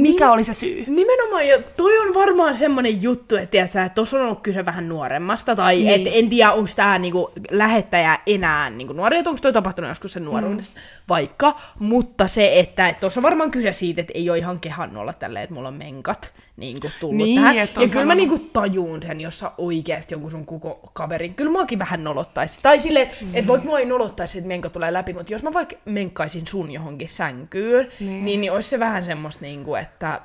mikä 0.01 0.31
oli 0.31 0.43
se 0.43 0.53
syy? 0.53 0.83
Nimenomaan, 0.87 1.47
ja 1.47 1.59
toi 1.77 1.99
on 1.99 2.13
varmaan 2.13 2.57
semmonen 2.57 3.01
juttu, 3.01 3.35
että 3.35 3.51
tiedätkö, 3.51 3.83
että 3.83 3.95
tuossa 3.95 4.17
on 4.17 4.23
ollut 4.25 4.41
kyse 4.41 4.65
vähän 4.65 4.89
nuoremmasta, 4.89 5.55
tai 5.55 5.75
Niin. 5.75 5.87
niin. 5.87 6.07
et, 6.07 6.13
en 6.23 6.29
tiedä, 6.29 6.51
onko 6.51 6.69
tämä 6.75 6.99
niinku, 6.99 7.31
lähettäjä 7.51 8.19
enää 8.27 8.69
niinku, 8.69 8.93
nuori, 8.93 9.17
että 9.17 9.29
onko 9.29 9.39
toi 9.41 9.53
tapahtunut 9.53 9.89
joskus 9.89 10.13
sen 10.13 10.25
nuoruudessa 10.25 10.79
mm. 10.79 10.83
vaikka, 11.09 11.55
mutta 11.79 12.27
se, 12.27 12.59
että 12.59 12.95
tuossa 12.99 13.19
on 13.19 13.23
varmaan 13.23 13.51
kyse 13.51 13.73
siitä, 13.73 14.01
että 14.01 14.13
ei 14.15 14.29
ole 14.29 14.37
ihan 14.37 14.59
kehannut 14.59 15.01
olla 15.01 15.13
tälleen, 15.13 15.43
että 15.43 15.53
mulla 15.55 15.67
on 15.67 15.73
menkat 15.73 16.31
niinku, 16.61 16.91
tullut 16.99 17.17
Niin, 17.17 17.41
tähän. 17.41 17.55
Ja 17.55 17.67
kyllä 17.67 17.81
mä 17.81 17.87
sanonut. 17.87 18.17
niinku, 18.17 18.39
tajuun 18.39 19.01
sen, 19.01 19.21
jos 19.21 19.39
sä 19.39 19.51
oikeasti 19.57 20.13
jonkun 20.13 20.31
sun 20.31 20.45
koko 20.45 20.89
kaverin, 20.93 21.33
kyllä 21.33 21.51
muakin 21.51 21.79
vähän 21.79 22.03
nolottaisi. 22.03 22.59
Tai 22.63 22.79
silleen, 22.79 23.07
että 23.07 23.17
Mm. 23.25 23.31
et 23.33 23.47
vaikka 23.47 23.67
mua 23.67 23.79
ei 23.79 23.85
nolottaisi, 23.85 24.37
että 24.37 24.47
menkat 24.47 24.73
tulee 24.73 24.93
läpi, 24.93 25.13
mutta 25.13 25.33
jos 25.33 25.43
mä 25.43 25.53
vaikka 25.53 25.75
menkkaisin 25.85 26.47
sun 26.47 26.71
johonkin 26.71 27.09
sänkyyn, 27.09 27.87
Niin. 27.99 28.09
niin, 28.09 28.25
niin, 28.25 28.41
niin 28.41 28.51
olisi 28.51 28.69
se 28.69 28.79
vähän 28.79 29.05
semmoista, 29.05 29.41
niinku, 29.45 29.75
että 29.75 30.21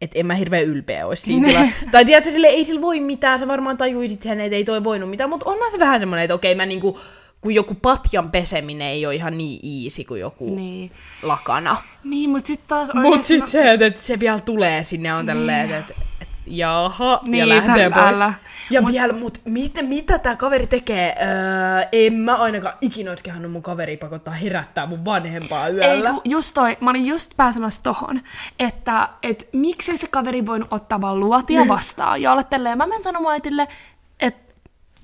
että 0.00 0.18
en 0.18 0.26
mä 0.26 0.34
hirveän 0.34 0.64
ylpeä 0.64 1.06
olisi 1.06 1.22
siitä. 1.22 1.46
tilaa. 1.48 1.64
tai 1.90 2.04
tiedätkö, 2.04 2.30
sille 2.30 2.46
ei 2.46 2.64
sillä 2.64 2.80
voi 2.80 3.00
mitään, 3.00 3.38
sä 3.38 3.48
varmaan 3.48 3.76
tajuisit 3.76 4.22
sen, 4.22 4.40
että 4.40 4.56
ei 4.56 4.64
toi 4.64 4.84
voinut 4.84 5.10
mitään, 5.10 5.30
mutta 5.30 5.50
onhan 5.50 5.70
se 5.70 5.78
vähän 5.78 6.00
semmoinen, 6.00 6.24
että 6.24 6.34
okei, 6.34 6.54
mä 6.54 6.66
niinku, 6.66 6.98
kun 7.44 7.54
joku 7.54 7.74
patjan 7.74 8.30
peseminen 8.30 8.88
ei 8.88 9.06
ole 9.06 9.14
ihan 9.14 9.38
niin 9.38 9.84
easy 9.84 10.04
kuin 10.04 10.20
joku 10.20 10.44
niin. 10.46 10.56
Niin, 10.56 10.90
lakana. 11.22 11.76
niin 12.04 12.30
mutta 12.30 12.46
sitten 12.46 12.68
taas 12.68 12.90
Mut 12.94 13.04
oikeesti 13.04 13.26
sit 13.34 13.40
mä- 13.40 13.46
se, 13.46 13.72
että, 13.72 13.86
että 13.86 14.02
se 14.02 14.20
vielä 14.20 14.40
tulee 14.40 14.82
sinne, 14.82 15.14
on 15.14 15.26
tälleen, 15.26 15.64
että, 15.70 15.76
että, 15.78 15.94
että 16.20 16.34
jaha, 16.46 17.20
Niin, 17.28 17.38
ja 17.40 17.48
lähtee 17.48 17.90
pois. 17.90 18.02
älä. 18.06 18.32
Ja 18.70 18.82
mut, 18.82 18.92
vielä, 18.92 19.12
mut 19.12 19.40
mitä, 19.44 19.82
mitä 19.82 20.18
tää 20.18 20.36
kaveri 20.36 20.66
tekee? 20.66 21.16
Öö, 21.22 21.88
en 21.92 22.12
mä 22.14 22.36
ainakaan 22.36 22.74
ikinä 22.80 23.10
olisi 23.10 23.24
kehannut 23.24 23.52
mun 23.52 23.62
kaveri 23.62 23.96
pakottaa 23.96 24.34
herättää 24.34 24.86
mun 24.86 25.04
vanhempaa 25.04 25.66
Ei, 25.68 25.74
yöllä. 25.74 26.10
kun 26.10 26.20
just 26.24 26.54
toi, 26.54 26.76
mä 26.80 26.90
olin 26.90 27.06
just 27.06 27.32
pääsemässä 27.36 27.80
tohon, 27.82 28.20
että 28.58 29.08
et 29.22 29.48
miksei 29.52 29.96
se 29.98 30.06
kaveri 30.06 30.46
voinut 30.46 30.68
ottaa 30.72 31.00
vaan 31.00 31.20
luotia 31.20 31.68
vastaan 31.74 32.22
ja 32.22 32.32
olla 32.32 32.42
tälleen, 32.42 32.78
mä 32.78 32.86
menen 32.86 33.02
sanomaan 33.02 33.32
äitille, 33.32 33.68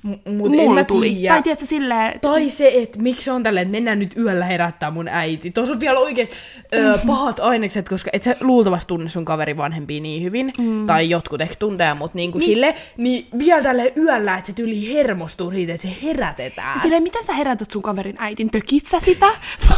M- 0.02 0.08
mut 0.36 0.52
en 0.52 0.56
mulla 0.58 0.74
mä 0.74 0.84
tuli. 0.84 1.10
tiedä. 1.14 1.34
Tai 1.34 1.42
tiedätkö 1.42 1.66
silleen, 1.66 2.06
että 2.06 2.28
Tai 2.28 2.50
se, 2.50 2.72
että 2.74 3.02
miksi 3.02 3.24
se 3.24 3.32
on 3.32 3.42
tälleen, 3.42 3.62
että 3.66 3.72
mennään 3.72 3.98
nyt 3.98 4.16
yöllä 4.16 4.44
herättää 4.44 4.90
mun 4.90 5.08
äiti. 5.08 5.50
Tuossa 5.50 5.74
on 5.74 5.80
vielä 5.80 6.00
oikein 6.00 6.28
ö, 6.74 6.98
pahat 7.06 7.40
ainekset, 7.40 7.88
koska 7.88 8.10
et 8.12 8.22
sä 8.22 8.36
luultavasti 8.40 8.88
tunne 8.88 9.08
sun 9.08 9.24
kaveri 9.24 9.56
vanhempia 9.56 10.00
niin 10.00 10.22
hyvin. 10.22 10.52
Mm. 10.58 10.86
Tai 10.86 11.10
jotkut 11.10 11.40
ehkä 11.40 11.54
tuntee, 11.58 11.94
mutta 11.94 12.16
niinku 12.16 12.38
niin. 12.38 12.46
sille, 12.46 12.74
niin 12.96 13.26
vielä 13.38 13.62
tälle 13.62 13.92
yöllä, 13.96 14.34
että 14.36 14.46
se 14.46 14.52
tyyli 14.52 14.94
hermostuu 14.94 15.50
siitä, 15.50 15.74
että 15.74 15.88
se 15.88 15.96
herätetään. 16.02 16.80
silleen, 16.80 17.02
miten 17.02 17.24
sä 17.24 17.32
herätät 17.32 17.70
sun 17.70 17.82
kaverin 17.82 18.16
äitin, 18.18 18.50
tökit 18.50 18.86
sä 18.86 19.00
sitä? 19.00 19.26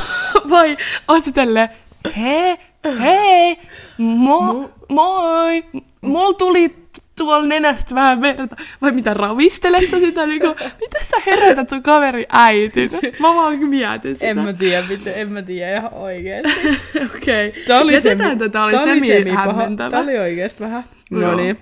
Vai 0.50 0.76
oot 1.08 1.24
tälleen, 1.34 1.68
hei, 2.16 2.56
hei, 3.00 3.58
mo, 3.98 4.70
moi, 4.88 5.64
mulla 6.00 6.34
tuli 6.34 6.81
tuolla 7.24 7.46
nenästä 7.46 7.94
vähän 7.94 8.20
verta. 8.20 8.56
Vai 8.82 8.92
mitä, 8.92 9.14
ravistelet 9.14 9.90
sä 9.90 9.98
sitä? 9.98 10.26
Niinku, 10.26 10.48
miten 10.80 11.04
sä 11.04 11.16
herätät 11.26 11.68
sun 11.68 11.82
kaverin 11.82 12.26
äitin? 12.28 12.90
Mä 13.20 13.34
vaan 13.34 13.58
mietin 13.58 14.16
sitä. 14.16 14.26
En 14.26 14.38
mä 14.38 14.52
tiedä, 14.52 14.86
miten, 14.88 15.12
en 15.16 15.32
mä 15.32 15.42
tiedä 15.42 15.76
ihan 15.76 15.94
oikeesti. 15.94 16.68
Okei. 17.16 17.48
Okay. 17.48 17.62
Tää 17.66 17.80
oli 17.80 17.94
Jätetään 17.94 18.30
semi- 18.30 18.38
tätä, 18.38 18.64
oli 18.64 18.78
semi 18.78 19.06
semi-paha. 19.06 19.52
hämmentävä. 19.52 19.90
Tää 19.90 20.00
oli 20.00 20.18
oikeesti 20.18 20.60
vähän. 20.64 20.84
Joo. 21.10 21.20
No 21.30 21.36
niin. 21.36 21.58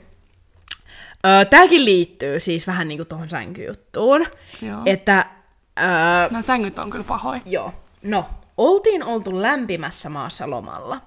Öö, 1.27 1.45
tääkin 1.45 1.85
liittyy 1.85 2.41
siis 2.41 2.67
vähän 2.67 2.89
niinku 2.89 3.05
tohon 3.05 3.29
sänkyjuttuun. 3.29 4.27
Joo. 4.63 4.79
Että 4.87 5.27
öö, 5.81 5.87
Nämä 6.31 6.43
sängyt 6.43 6.79
on 6.79 6.91
kyllä 6.91 7.05
pahoja. 7.05 7.41
Joo. 7.47 7.73
No, 8.03 8.27
oltiin 8.61 9.05
oltu 9.05 9.43
lämpimässä 9.43 10.09
maassa 10.09 10.51
lomalla. 10.51 11.01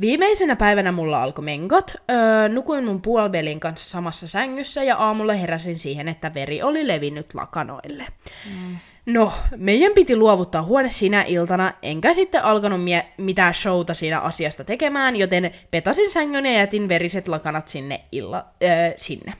Viimeisenä 0.00 0.56
päivänä 0.56 0.92
mulla 0.92 1.22
alkoi 1.22 1.44
menkot. 1.44 1.90
Öö, 2.10 2.48
nukuin 2.48 2.84
mun 2.84 3.02
puolivelin 3.02 3.60
kanssa 3.60 3.90
samassa 3.90 4.28
sängyssä 4.28 4.82
ja 4.82 4.96
aamulla 4.96 5.32
heräsin 5.32 5.78
siihen, 5.78 6.08
että 6.08 6.34
veri 6.34 6.62
oli 6.62 6.86
levinnyt 6.86 7.34
lakanoille. 7.34 8.06
Mm. 8.46 8.76
No, 9.06 9.32
meidän 9.56 9.92
piti 9.92 10.16
luovuttaa 10.16 10.62
huone 10.62 10.90
sinä 10.90 11.24
iltana, 11.26 11.72
enkä 11.82 12.14
sitten 12.14 12.44
alkanut 12.44 12.84
mie- 12.84 13.06
mitään 13.16 13.54
showta 13.54 13.94
siinä 13.94 14.20
asiasta 14.20 14.64
tekemään, 14.64 15.16
joten 15.16 15.50
petasin 15.70 16.10
sängyn 16.10 16.46
ja 16.46 16.52
jätin 16.52 16.88
veriset 16.88 17.28
lakanat 17.28 17.68
sinne, 17.68 18.00
illa- 18.16 18.44
öö, 18.62 18.92
sinne. 18.96 19.32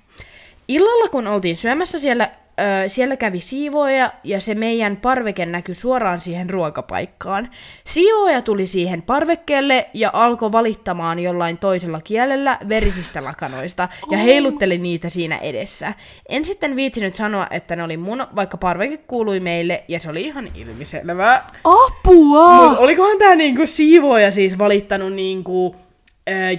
Illalla 0.69 1.09
kun 1.09 1.27
oltiin 1.27 1.59
syömässä 1.59 1.99
siellä, 1.99 2.31
ö, 2.61 2.89
siellä 2.89 3.17
kävi 3.17 3.41
siivooja 3.41 4.11
ja 4.25 4.41
se 4.41 4.55
meidän 4.55 4.97
parveke 4.97 5.47
näkyi 5.47 5.75
suoraan 5.75 6.21
siihen 6.21 6.51
ruokapaikkaan. 6.51 7.51
Siivooja 7.85 8.43
tuli 8.43 8.67
siihen 8.67 9.03
parvekkeelle 9.03 9.87
ja 9.95 10.11
alkoi 10.13 10.53
valittamaan 10.53 11.19
jollain 11.19 11.59
toisella 11.59 12.01
kielellä 12.01 12.59
verisistä 12.69 13.25
lakanoista 13.25 13.89
ja 14.11 14.19
heilutteli 14.19 14.79
niitä 14.79 15.09
siinä 15.09 15.37
edessä. 15.39 15.95
En 16.29 16.45
sitten 16.45 16.77
viitsinyt 16.77 17.15
sanoa, 17.15 17.47
että 17.51 17.77
ne 17.77 17.83
oli 17.83 17.97
mun, 17.97 18.27
vaikka 18.37 18.57
parveke 18.57 18.97
kuului 18.97 19.41
meille 19.41 19.85
ja 19.89 20.01
se 20.01 20.11
oli 20.11 20.23
ihan 20.23 20.49
ilmiselvää. 20.55 21.51
Apua! 21.65 22.69
Mut 22.69 22.79
olikohan 22.79 23.19
tää 23.19 23.35
niinku 23.35 23.67
siivooja 23.67 24.33
siis 24.33 24.59
valittanut 24.59 25.13
niinku 25.13 25.77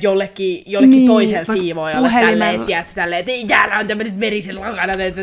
jollekin, 0.01 0.63
jollekin 0.65 0.91
Niin, 0.97 1.07
toiselle 1.07 1.45
puhelimella. 1.45 2.09
tälleen, 2.45 2.65
tiedätkö, 2.65 2.91
tälleen, 2.95 3.19
että 3.27 3.47
täällä 3.47 3.77
on 3.77 3.87
tämmöiset 3.87 4.19
veriset 4.19 4.55
lakanat, 4.55 4.99
että. 4.99 5.21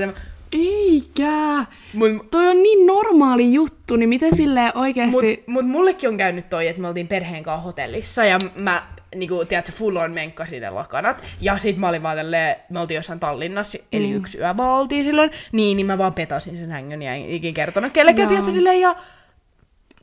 Eikä! 0.52 1.64
Mut, 1.94 2.30
Toi 2.30 2.46
on 2.48 2.62
niin 2.62 2.86
normaali 2.86 3.52
juttu, 3.52 3.96
niin 3.96 4.08
miten 4.08 4.36
silleen 4.36 4.72
mut, 4.74 4.76
oikeesti... 4.76 5.44
mut 5.46 5.66
mullekin 5.66 6.08
on 6.08 6.16
käynyt 6.16 6.50
toi, 6.50 6.68
että 6.68 6.82
me 6.82 6.88
oltiin 6.88 7.08
perheen 7.08 7.42
kanssa 7.42 7.62
hotellissa 7.62 8.24
ja 8.24 8.38
mä 8.56 8.82
niinku, 9.14 9.44
tiedätkö, 9.44 9.72
full 9.72 9.96
on 9.96 10.12
menkkasin 10.12 10.60
ne 10.62 10.70
lakanat. 10.70 11.22
Ja 11.40 11.58
sit 11.58 11.76
mä 11.76 11.88
olin 11.88 12.02
vaan 12.02 12.16
tälleen, 12.16 12.56
me 12.70 12.80
oltiin 12.80 12.96
jossain 12.96 13.20
Tallinnassa, 13.20 13.78
eli 13.92 14.06
Mm. 14.06 14.16
yksi 14.16 14.38
yö 14.38 14.56
vaan 14.56 14.80
oltiin 14.80 15.04
silloin. 15.04 15.30
Niin, 15.52 15.76
niin 15.76 15.86
mä 15.86 15.98
vaan 15.98 16.14
petasin 16.14 16.58
sen 16.58 16.70
hängyn 16.70 17.02
ja 17.02 17.14
en 17.14 17.30
ikin 17.30 17.54
kertonut 17.54 17.92
kellekään, 17.92 18.28
tiedätkö, 18.28 18.52
silleen 18.52 18.80
ja 18.80 18.96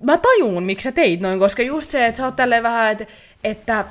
mä 0.03 0.17
tajuun, 0.17 0.63
miksi 0.63 0.83
sä 0.83 0.91
teit 0.91 1.19
noin, 1.19 1.39
koska 1.39 1.63
just 1.63 1.89
se, 1.89 2.05
että 2.05 2.17
sä 2.17 2.25
oot 2.25 2.35
tälleen 2.35 2.63
vähän, 2.63 2.91
että, 2.91 3.05
että 3.43 3.85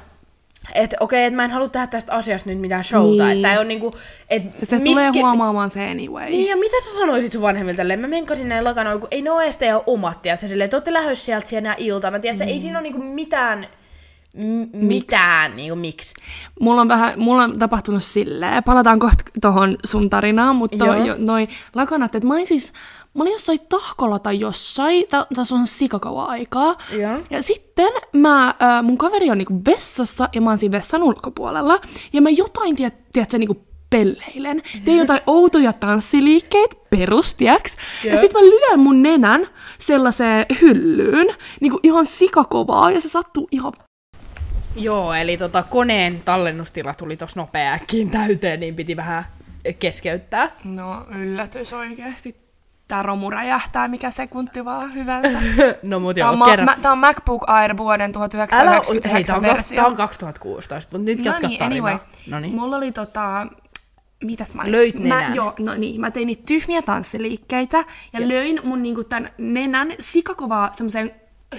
että 0.74 0.96
okei, 1.00 1.24
että 1.24 1.36
mä 1.36 1.44
en 1.44 1.50
halua 1.50 1.68
tehdä 1.68 1.86
tästä 1.86 2.12
asiasta 2.12 2.50
nyt 2.50 2.60
mitään 2.60 2.84
showta, 2.84 3.26
Niin. 3.26 3.44
että 3.44 3.60
on 3.60 3.68
niinku, 3.68 3.90
että 4.30 4.66
Se 4.66 4.80
tulee 4.80 5.10
huomaamaan 5.10 5.70
se 5.70 5.88
anyway. 5.90 6.30
Niin, 6.30 6.48
ja 6.48 6.56
mitä 6.56 6.76
sä 6.84 6.94
sanoisit 6.98 7.32
sun 7.32 7.42
vanhemmille 7.42 7.76
tälleen? 7.76 8.00
Mä 8.00 8.06
menkasin 8.06 8.48
näin 8.48 8.64
lakanoilla, 8.64 9.00
kun 9.00 9.08
ei 9.10 9.22
ne 9.22 9.30
ole 9.30 9.44
edes 9.44 9.56
teidän 9.56 9.80
omat, 9.86 10.22
tiedätkö, 10.22 10.46
silleen, 10.48 10.70
te 10.70 10.76
ootte 10.76 10.92
lähdössä 10.92 11.24
sieltä 11.24 11.46
siellä 11.46 11.74
iltana, 11.78 12.18
tiedätkö, 12.18 12.44
mm. 12.44 12.50
ei 12.50 12.60
siinä 12.60 12.78
ole 12.78 12.82
niinku 12.82 13.02
mitään, 13.02 13.66
m- 14.36 14.86
mitään, 14.86 15.56
niinku 15.56 15.76
miksi. 15.76 16.14
Mulla 16.60 16.80
on 16.80 16.88
vähän, 16.88 17.12
mulla 17.20 17.42
on 17.44 17.58
tapahtunut 17.58 18.04
silleen, 18.04 18.64
palataan 18.64 18.98
kohta 18.98 19.24
tohon 19.40 19.76
sun 19.84 20.10
tarinaan, 20.10 20.56
mutta 20.56 20.84
Joo. 20.86 21.04
jo, 21.04 21.14
noi 21.18 21.48
lakanat, 21.74 22.14
että 22.14 22.28
mä 22.28 22.34
olin 22.34 22.46
siis, 22.46 22.72
mä 23.14 23.22
olin 23.22 23.32
jossain 23.32 23.58
tahkolla 23.68 24.18
tai 24.18 24.40
jossain, 24.40 25.04
ta- 25.10 25.26
tässä 25.34 25.54
on 25.54 25.66
sikakauan 25.66 26.28
aikaa. 26.28 26.76
Joo. 27.00 27.18
Ja 27.30 27.42
sitten 27.42 27.88
mä, 28.12 28.48
äh, 28.62 28.82
mun 28.82 28.98
kaveri 28.98 29.30
on 29.30 29.38
niinku 29.38 29.62
vessassa 29.66 30.28
ja 30.34 30.40
mä 30.40 30.50
oon 30.50 30.58
siinä 30.58 30.72
vessan 30.78 31.02
ulkopuolella. 31.02 31.80
Ja 32.12 32.22
mä 32.22 32.30
jotain, 32.30 32.76
tiedät, 32.76 33.12
tiedätkö, 33.12 33.38
niinku 33.38 33.64
pelleilen. 33.90 34.62
Teen 34.84 34.96
jotain 34.98 35.20
outoja 35.26 35.72
tanssiliikkeitä, 35.72 36.76
perustiaks. 36.90 37.76
Ja 38.04 38.16
sitten 38.16 38.42
mä 38.42 38.48
lyön 38.50 38.80
mun 38.80 39.02
nenän 39.02 39.48
sellaiseen 39.78 40.46
hyllyyn, 40.60 41.26
niinku 41.60 41.80
ihan 41.82 42.06
sikakovaa, 42.06 42.90
ja 42.90 43.00
se 43.00 43.08
sattuu 43.08 43.48
ihan 43.50 43.72
Joo, 44.76 45.14
eli 45.14 45.36
tota, 45.36 45.62
koneen 45.62 46.20
tallennustila 46.24 46.94
tuli 46.94 47.16
tossa 47.16 47.40
nopeakin 47.40 48.10
täyteen, 48.10 48.60
niin 48.60 48.74
piti 48.74 48.96
vähän 48.96 49.24
keskeyttää. 49.78 50.50
No 50.64 51.06
yllätys 51.18 51.72
oikeesti. 51.72 52.48
Tää 52.88 53.02
romu 53.02 53.30
räjähtää 53.30 53.88
mikä 53.88 54.10
sekunti 54.10 54.64
vaan 54.64 54.94
hyvänsä. 54.94 55.38
no 55.82 56.00
mut 56.00 56.16
joo, 56.16 56.30
on, 56.30 56.38
ma- 56.38 56.46
kerran. 56.46 56.64
mä, 56.64 56.76
tää 56.82 56.92
on 56.92 56.98
MacBook 56.98 57.44
Air 57.46 57.76
vuoden 57.76 58.12
Älä, 58.16 58.70
hei, 58.70 58.80
1999 58.80 59.26
tää 59.26 59.36
on, 59.36 59.42
versio. 59.42 59.76
tää 59.76 59.86
on 59.86 59.96
2016, 59.96 60.98
mutta 60.98 61.04
nyt 61.04 61.18
no 61.18 61.24
jatka 61.24 61.48
niin, 61.48 61.58
tarinaa. 61.58 61.88
anyway. 61.88 62.06
No 62.30 62.40
niin. 62.40 62.54
Mulla 62.54 62.76
oli 62.76 62.92
tota... 62.92 63.46
Mitäs 64.24 64.54
mä 64.54 64.62
olin? 64.62 64.72
Löit 64.72 65.00
mä, 65.00 65.16
nenän. 65.16 65.34
Joo, 65.34 65.54
no 65.58 65.74
niin. 65.74 66.00
Mä 66.00 66.10
tein 66.10 66.26
niitä 66.26 66.42
tyhmiä 66.46 66.82
tanssiliikkeitä 66.82 67.76
ja, 68.12 68.20
ja. 68.20 68.28
löin 68.28 68.60
mun 68.64 68.82
niinku 68.82 69.04
tän 69.04 69.30
nenän 69.38 69.92
sikakovaa 70.00 70.72
semmoiseen 70.72 71.14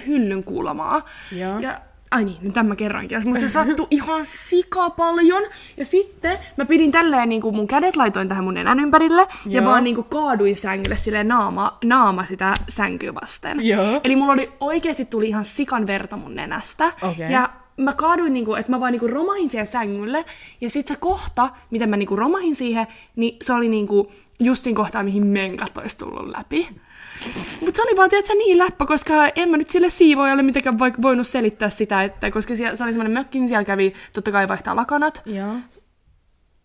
hyllyn 0.06 0.44
kulmaa. 0.44 1.02
Joo. 1.32 1.58
Ja 1.58 1.80
Ai 2.10 2.24
niin, 2.24 2.36
nyt 2.42 2.54
tämän 2.54 2.66
mä 2.66 2.76
kerroinkin. 2.76 3.28
Mutta 3.28 3.40
se 3.40 3.48
sattui 3.48 3.86
ihan 3.90 4.26
sika 4.26 4.90
paljon. 4.90 5.42
Ja 5.76 5.84
sitten 5.84 6.38
mä 6.56 6.64
pidin 6.64 6.92
tälleen, 6.92 7.28
niin 7.28 7.42
kuin 7.42 7.54
mun 7.54 7.66
kädet 7.66 7.96
laitoin 7.96 8.28
tähän 8.28 8.44
mun 8.44 8.54
nenän 8.54 8.80
ympärille. 8.80 9.26
Ja 9.46 9.60
Joo. 9.60 9.64
vaan 9.70 9.84
niin 9.84 9.96
kuin 9.96 10.06
kaaduin 10.10 10.56
sängylle 10.56 10.96
silleen 10.96 11.28
naama, 11.28 11.78
naama 11.84 12.24
sitä 12.24 12.54
sänkyä 12.68 13.14
vasten. 13.14 13.66
Joo. 13.66 14.00
Eli 14.04 14.16
mulla 14.16 14.32
oli 14.32 14.52
oikeasti 14.60 15.04
tuli 15.04 15.28
ihan 15.28 15.44
sikan 15.44 15.86
verta 15.86 16.16
mun 16.16 16.34
nenästä. 16.34 16.92
Okei. 17.02 17.32
Ja 17.32 17.50
mä 17.76 17.92
kaaduin, 17.92 18.32
niinku, 18.32 18.54
että 18.54 18.72
mä 18.72 18.80
vaan 18.80 18.92
niinku 18.92 19.06
romahin 19.06 19.50
siihen 19.50 19.66
sängylle, 19.66 20.24
ja 20.60 20.70
sit 20.70 20.86
se 20.86 20.96
kohta, 20.96 21.50
miten 21.70 21.90
mä 21.90 21.96
niinku 21.96 22.16
romahin 22.16 22.54
siihen, 22.54 22.86
niin 23.16 23.36
se 23.42 23.52
oli 23.52 23.68
niinku 23.68 24.12
just 24.40 24.64
siinä 24.64 24.76
kohtaa, 24.76 25.02
mihin 25.02 25.26
menkat 25.26 25.78
olisi 25.78 25.98
tullut 25.98 26.28
läpi. 26.28 26.68
Mutta 27.60 27.76
se 27.76 27.82
oli 27.82 27.96
vaan, 27.96 28.10
tiedätkö, 28.10 28.34
niin 28.34 28.58
läppä, 28.58 28.86
koska 28.86 29.14
en 29.36 29.48
mä 29.48 29.56
nyt 29.56 29.68
sille 29.68 29.90
siivoajalle 29.90 30.42
mitenkään 30.42 30.78
vaikka 30.78 31.02
voinut 31.02 31.26
selittää 31.26 31.68
sitä, 31.68 32.02
että 32.02 32.30
koska 32.30 32.54
siellä, 32.54 32.76
se 32.76 32.84
oli 32.84 32.92
semmoinen 32.92 33.12
mökki, 33.12 33.38
niin 33.40 33.48
siellä 33.48 33.64
kävi 33.64 33.92
totta 34.12 34.32
kai 34.32 34.48
vaihtaa 34.48 34.76
lakanat. 34.76 35.22
Joo. 35.26 35.54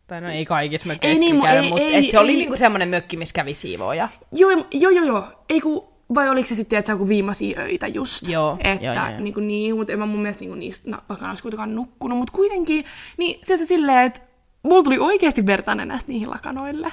Tai 0.08 0.22
no 0.22 0.30
ei 0.30 0.46
kaikissa 0.46 0.88
mökkeissä 0.88 1.14
Ei 1.14 1.20
niin, 1.20 1.36
kyllä 1.36 1.44
mu- 1.44 1.54
käy, 1.54 1.64
ei- 1.64 1.70
mutta 1.70 1.84
ei- 1.84 2.06
et 2.06 2.12
se 2.12 2.20
oli 2.20 2.32
ei- 2.32 2.38
niinku 2.38 2.58
semmonen 2.58 2.90
mökki, 2.90 3.18
missä 3.18 3.34
kävi 3.34 3.54
siivooja. 3.54 4.10
Joo, 4.32 4.52
joo, 4.74 4.92
joo, 4.92 5.06
joo. 5.06 5.24
Ei 5.50 5.62
ku, 5.62 5.94
vai 6.16 6.30
oliko 6.30 6.48
se 6.48 6.56
sitten, 6.56 6.80
että 6.80 6.88
se 6.88 6.94
joku 6.94 7.08
viimeisiä 7.08 7.60
öitä 7.60 7.88
just? 7.88 8.28
Joo, 8.28 8.58
Että 8.64 8.86
joo, 8.86 8.94
joo. 8.96 9.20
Niinku 9.20 9.40
niin, 9.40 9.76
mutta 9.76 9.94
en 9.94 10.00
mä 10.00 10.06
mun 10.06 10.22
mielestä 10.22 10.42
niinku 10.42 10.56
niistä 10.56 10.90
na- 10.90 11.02
lakanoista 11.10 11.42
kuitenkaan 11.44 11.76
nukkunut, 11.76 12.18
mutta 12.18 12.34
kuitenkin, 12.34 12.86
niin 13.18 13.40
se 13.44 13.58
se 13.58 13.66
silleen, 13.66 14.06
että 14.06 14.22
mulla 14.66 14.84
tuli 14.84 15.00
oikeasti 15.00 15.46
vertainen 15.46 15.88
näistä 15.88 16.12
niihin 16.12 16.30
lakanoille. 16.30 16.92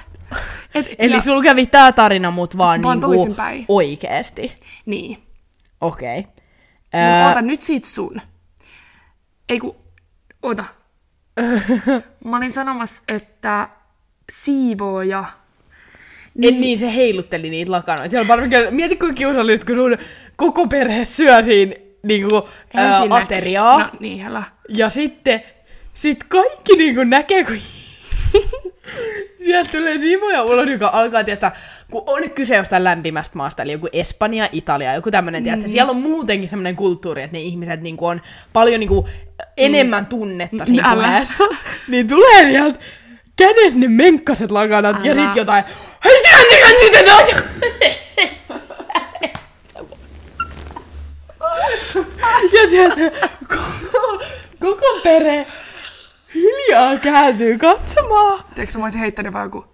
Et, 0.75 0.95
Eli 0.97 1.13
ja, 1.13 1.21
sulla 1.21 1.43
kävi 1.43 1.65
tää 1.65 1.91
tarina, 1.91 2.31
mut 2.31 2.57
vaan, 2.57 2.83
Vaan 2.83 2.97
niinku 2.97 3.07
toisinpäin. 3.07 3.65
oikeesti. 3.67 4.55
Niin. 4.85 5.17
Okei. 5.81 6.19
Okay. 6.19 6.31
Mutta 6.93 7.27
oota 7.27 7.41
nyt 7.41 7.61
siitä 7.61 7.87
sun. 7.87 8.21
Ei 9.49 9.59
ku, 9.59 9.75
oota. 10.41 10.65
Mä 12.25 12.37
olin 12.37 12.51
sanomassa, 12.51 13.03
että 13.07 13.69
siivooja. 14.31 15.25
Niin. 16.35 16.61
niin 16.61 16.79
se 16.79 16.95
heilutteli 16.95 17.49
niitä 17.49 17.71
lakanoita. 17.71 18.09
Siellä 18.09 18.27
varmaan, 18.27 18.49
mieti 18.71 18.95
kuinka 18.95 19.17
kiusallista, 19.17 19.65
kun 19.65 19.75
sun 19.75 19.97
koko 20.35 20.67
perhe 20.67 21.05
syö 21.05 21.43
siinä 21.43 21.73
niinku, 22.03 22.35
Ei 22.35 22.83
ää, 22.83 23.03
ateriaa. 23.09 23.79
No 23.79 23.89
niin. 23.99 24.25
Ja 24.69 24.89
sitten 24.89 25.43
sit 25.93 26.23
kaikki 26.23 26.75
niinku 26.77 27.03
näkee, 27.03 27.43
kun 27.43 27.57
Sieltä 29.43 29.71
tulee 29.71 29.99
sivuja 29.99 30.43
ulos, 30.43 30.69
joka 30.69 30.89
alkaa, 30.93 31.23
tietää, 31.23 31.55
kun 31.91 32.03
on 32.05 32.29
kyse 32.29 32.55
jostain 32.55 32.83
lämpimästä 32.83 33.37
maasta, 33.37 33.63
eli 33.63 33.71
joku 33.71 33.89
Espanja, 33.93 34.49
Italia, 34.51 34.93
joku 34.93 35.11
tämmöinen, 35.11 35.43
mm. 35.43 35.67
siellä 35.67 35.91
on 35.91 36.01
muutenkin 36.01 36.49
semmoinen 36.49 36.75
kulttuuri, 36.75 37.23
että 37.23 37.37
ne 37.37 37.41
ihmiset 37.41 37.81
niin 37.81 37.97
kuin, 37.97 38.09
on 38.09 38.21
paljon 38.53 38.79
niin 38.79 38.87
kuin, 38.87 39.07
enemmän 39.57 40.05
tunnetta 40.05 40.65
siinä 40.65 40.89
Älä. 40.89 41.03
puheessa. 41.03 41.43
niin 41.91 42.07
tulee 42.07 42.43
sieltä 42.43 42.79
kädessä 43.35 43.79
ne 43.79 43.87
menkkaset 43.87 44.51
lakanat, 44.51 45.05
ja 45.05 45.15
sit 45.15 45.35
jotain, 45.35 45.63
Ja 52.53 52.67
tiedätkö, 52.69 53.11
koko, 53.47 54.23
koko 54.59 54.99
pere 55.03 55.47
hiljaa 56.67 56.97
kääntyy 56.97 57.57
katsomaan. 57.57 58.43
Tiedätkö, 58.55 58.77
mä 58.77 58.85
olisin 58.85 58.99
heittänyt 58.99 59.33
vaan 59.33 59.45
joku, 59.45 59.65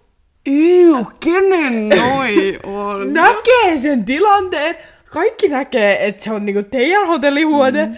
Iu, 0.46 1.06
kenen 1.20 1.88
noi 1.88 2.58
on? 2.62 3.12
näkee 3.14 3.78
sen 3.82 4.04
tilanteen. 4.04 4.76
Kaikki 5.10 5.48
näkee, 5.48 6.06
että 6.06 6.24
se 6.24 6.32
on 6.32 6.46
niinku 6.46 6.62
teidän 6.62 7.06
hotellihuone. 7.06 7.86
Mm. 7.86 7.96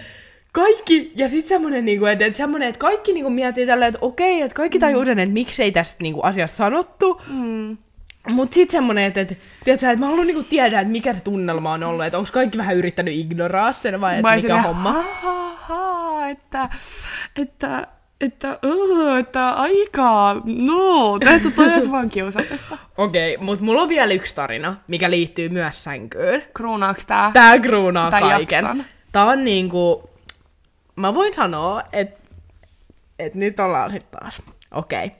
Kaikki, 0.51 1.11
ja 1.15 1.29
sitten 1.29 1.49
semmonen, 1.49 1.85
niinku, 1.85 2.05
että, 2.05 2.25
että, 2.25 2.37
semmonen, 2.37 2.67
että 2.67 2.79
kaikki 2.79 3.13
niinku 3.13 3.29
miettii 3.29 3.65
tälleen, 3.65 3.89
että 3.89 4.05
okei, 4.05 4.41
että 4.41 4.55
kaikki 4.55 4.79
tajuu 4.79 5.05
sen, 5.05 5.19
että 5.19 5.33
miksei 5.33 5.71
tästä 5.71 5.95
niinku 5.99 6.21
asiasta 6.21 6.57
sanottu. 6.57 7.21
Mm. 7.27 7.77
Mut 8.29 8.53
sit 8.53 8.71
semmonen, 8.71 9.03
että, 9.03 9.21
että, 9.21 9.35
tiedätkö, 9.63 9.89
että 9.89 10.05
mä 10.05 10.09
haluan 10.09 10.27
niinku 10.27 10.43
tietää, 10.43 10.81
että 10.81 10.91
mikä 10.91 11.13
se 11.13 11.21
tunnelma 11.21 11.73
on 11.73 11.83
ollut, 11.83 12.05
että 12.05 12.17
onko 12.17 12.29
kaikki 12.33 12.57
vähän 12.57 12.75
yrittänyt 12.75 13.13
ignoraa 13.13 13.73
sen 13.73 14.01
vai, 14.01 14.13
että 14.13 14.23
Vai 14.23 14.35
mikä 14.35 14.47
silleen, 14.47 14.63
homma. 14.63 14.91
Ha, 14.91 15.03
ha, 15.21 15.55
ha, 15.55 16.27
että, 16.27 16.69
että, 17.35 17.87
että, 18.21 18.59
uh, 18.65 19.15
että 19.17 19.51
aikaa, 19.51 20.41
no, 20.45 21.17
teetkö 21.19 21.51
toi 21.51 21.73
olisi 21.73 21.91
vaan 21.91 22.09
kiusallista. 22.09 22.77
Okei, 22.97 23.37
mut 23.37 23.59
mulla 23.59 23.81
on 23.81 23.89
vielä 23.89 24.13
yksi 24.13 24.35
tarina, 24.35 24.75
mikä 24.87 25.09
liittyy 25.09 25.49
myös 25.49 25.83
sänkyyn. 25.83 26.43
Kruunaaks 26.53 27.05
tää? 27.05 27.31
Tää 27.33 27.59
kruunaa 27.59 28.11
Tän 28.11 28.21
kaiken. 28.21 28.57
jakson. 28.57 28.85
Tää 29.11 29.25
on 29.25 29.43
niinku... 29.43 30.09
Mä 30.95 31.13
voin 31.13 31.33
sanoa, 31.33 31.81
että 31.93 32.23
et 33.19 33.35
nyt 33.35 33.59
ollaan 33.59 33.91
sit 33.91 34.11
taas. 34.11 34.41
Okei. 34.71 35.11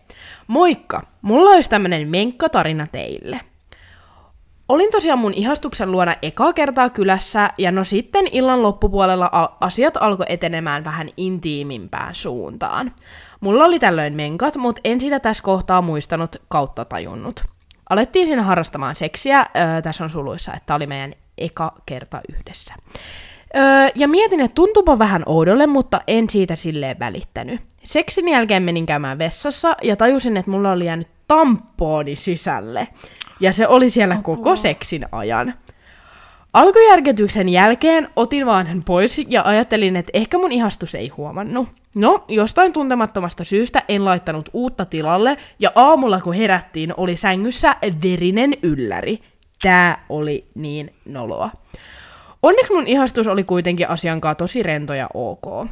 Moikka! 0.48 1.02
Mulla 1.22 1.50
olisi 1.50 1.70
tämmönen 1.70 2.08
menkkatarina 2.08 2.88
teille. 2.92 3.42
Olin 4.70 4.92
tosiaan 4.92 5.20
mun 5.20 5.34
ihastuksen 5.34 5.92
luona 5.92 6.16
ekaa 6.22 6.54
kertaa 6.54 6.90
kylässä, 6.90 7.50
ja 7.58 7.72
no 7.72 7.84
sitten 7.84 8.28
illan 8.32 8.62
loppupuolella 8.62 9.30
al- 9.32 9.48
asiat 9.62 9.98
alkoi 9.98 10.26
etenemään 10.30 10.86
vähän 10.86 11.10
intiimimpään 11.18 12.16
suuntaan. 12.16 12.92
Mulla 13.42 13.66
oli 13.66 13.80
tällöin 13.80 14.14
menkat, 14.14 14.56
mutta 14.56 14.82
en 14.84 15.00
sitä 15.02 15.20
tässä 15.20 15.44
kohtaa 15.44 15.82
muistanut 15.82 16.36
kautta 16.48 16.86
tajunnut. 16.86 17.44
Alettiin 17.90 18.28
siinä 18.28 18.44
harrastamaan 18.44 18.96
seksiä, 18.96 19.40
öö, 19.40 19.82
tässä 19.82 20.04
on 20.04 20.10
suluissa, 20.10 20.54
että 20.54 20.76
oli 20.76 20.88
meidän 20.88 21.14
eka 21.38 21.74
kerta 21.86 22.22
yhdessä. 22.30 22.74
Öö, 23.56 23.64
ja 23.96 24.08
mietin, 24.08 24.42
että 24.42 24.56
tuntuupa 24.56 25.00
vähän 25.00 25.24
oudolle, 25.26 25.68
mutta 25.68 26.02
en 26.08 26.30
siitä 26.30 26.56
silleen 26.56 27.00
välittänyt. 27.00 27.62
Seksin 27.84 28.30
jälkeen 28.30 28.64
menin 28.64 28.86
käymään 28.86 29.20
vessassa 29.20 29.76
ja 29.84 29.96
tajusin, 29.96 30.38
että 30.38 30.52
mulla 30.52 30.72
oli 30.72 30.86
jäänyt 30.86 31.08
tampooni 31.28 32.16
sisälle. 32.16 32.88
Ja 33.44 33.52
se 33.52 33.68
oli 33.68 33.90
siellä 33.90 34.18
koko 34.24 34.56
seksin 34.56 35.06
ajan. 35.12 35.54
Alkujärkytyksen 36.54 37.50
jälkeen 37.50 38.08
otin 38.16 38.46
vaan 38.46 38.68
hän 38.68 38.84
pois 38.84 39.22
ja 39.28 39.42
ajattelin, 39.46 39.96
että 39.96 40.12
ehkä 40.14 40.38
mun 40.38 40.52
ihastus 40.52 40.96
ei 40.96 41.08
huomannut. 41.08 41.68
No, 41.96 42.26
jostain 42.28 42.74
tuntemattomasta 42.74 43.44
syystä 43.44 43.84
en 43.88 44.06
laittanut 44.06 44.50
uutta 44.54 44.86
tilalle, 44.86 45.38
ja 45.60 45.72
aamulla 45.76 46.22
kun 46.22 46.34
herättiin, 46.34 46.94
oli 46.98 47.18
sängyssä 47.18 47.76
verinen 48.04 48.54
ylläri. 48.62 49.20
Tää 49.62 50.06
oli 50.10 50.48
niin 50.56 50.94
noloa. 51.06 51.50
Onneksi 52.44 52.74
mun 52.74 52.88
ihastus 52.88 53.28
oli 53.28 53.44
kuitenkin 53.44 53.90
asiankaan 53.90 54.36
tosi 54.36 54.64
rento 54.64 54.94
ja 54.94 55.08
ok. 55.14 55.68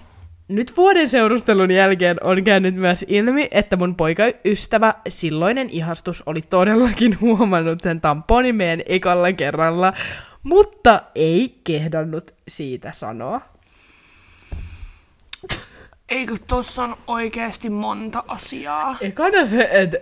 Nyt 0.51 0.77
vuoden 0.77 1.09
seurustelun 1.09 1.71
jälkeen 1.71 2.17
on 2.23 2.43
käynyt 2.43 2.75
myös 2.75 3.05
ilmi, 3.07 3.47
että 3.51 3.77
mun 3.77 3.95
poikaystävä, 3.95 4.93
silloinen 5.09 5.69
ihastus, 5.69 6.23
oli 6.25 6.41
todellakin 6.41 7.17
huomannut 7.21 7.79
sen 7.81 8.01
tamponin 8.01 8.55
meidän 8.55 8.81
ekalla 8.85 9.33
kerralla, 9.33 9.93
mutta 10.43 11.01
ei 11.15 11.59
kehdannut 11.63 12.33
siitä 12.47 12.91
sanoa. 12.91 13.41
Eikö 16.09 16.35
tossa 16.47 16.83
on 16.83 16.97
oikeasti 17.07 17.69
monta 17.69 18.23
asiaa? 18.27 18.97
Ekana 19.01 19.45
se, 19.45 19.69
että 19.71 19.97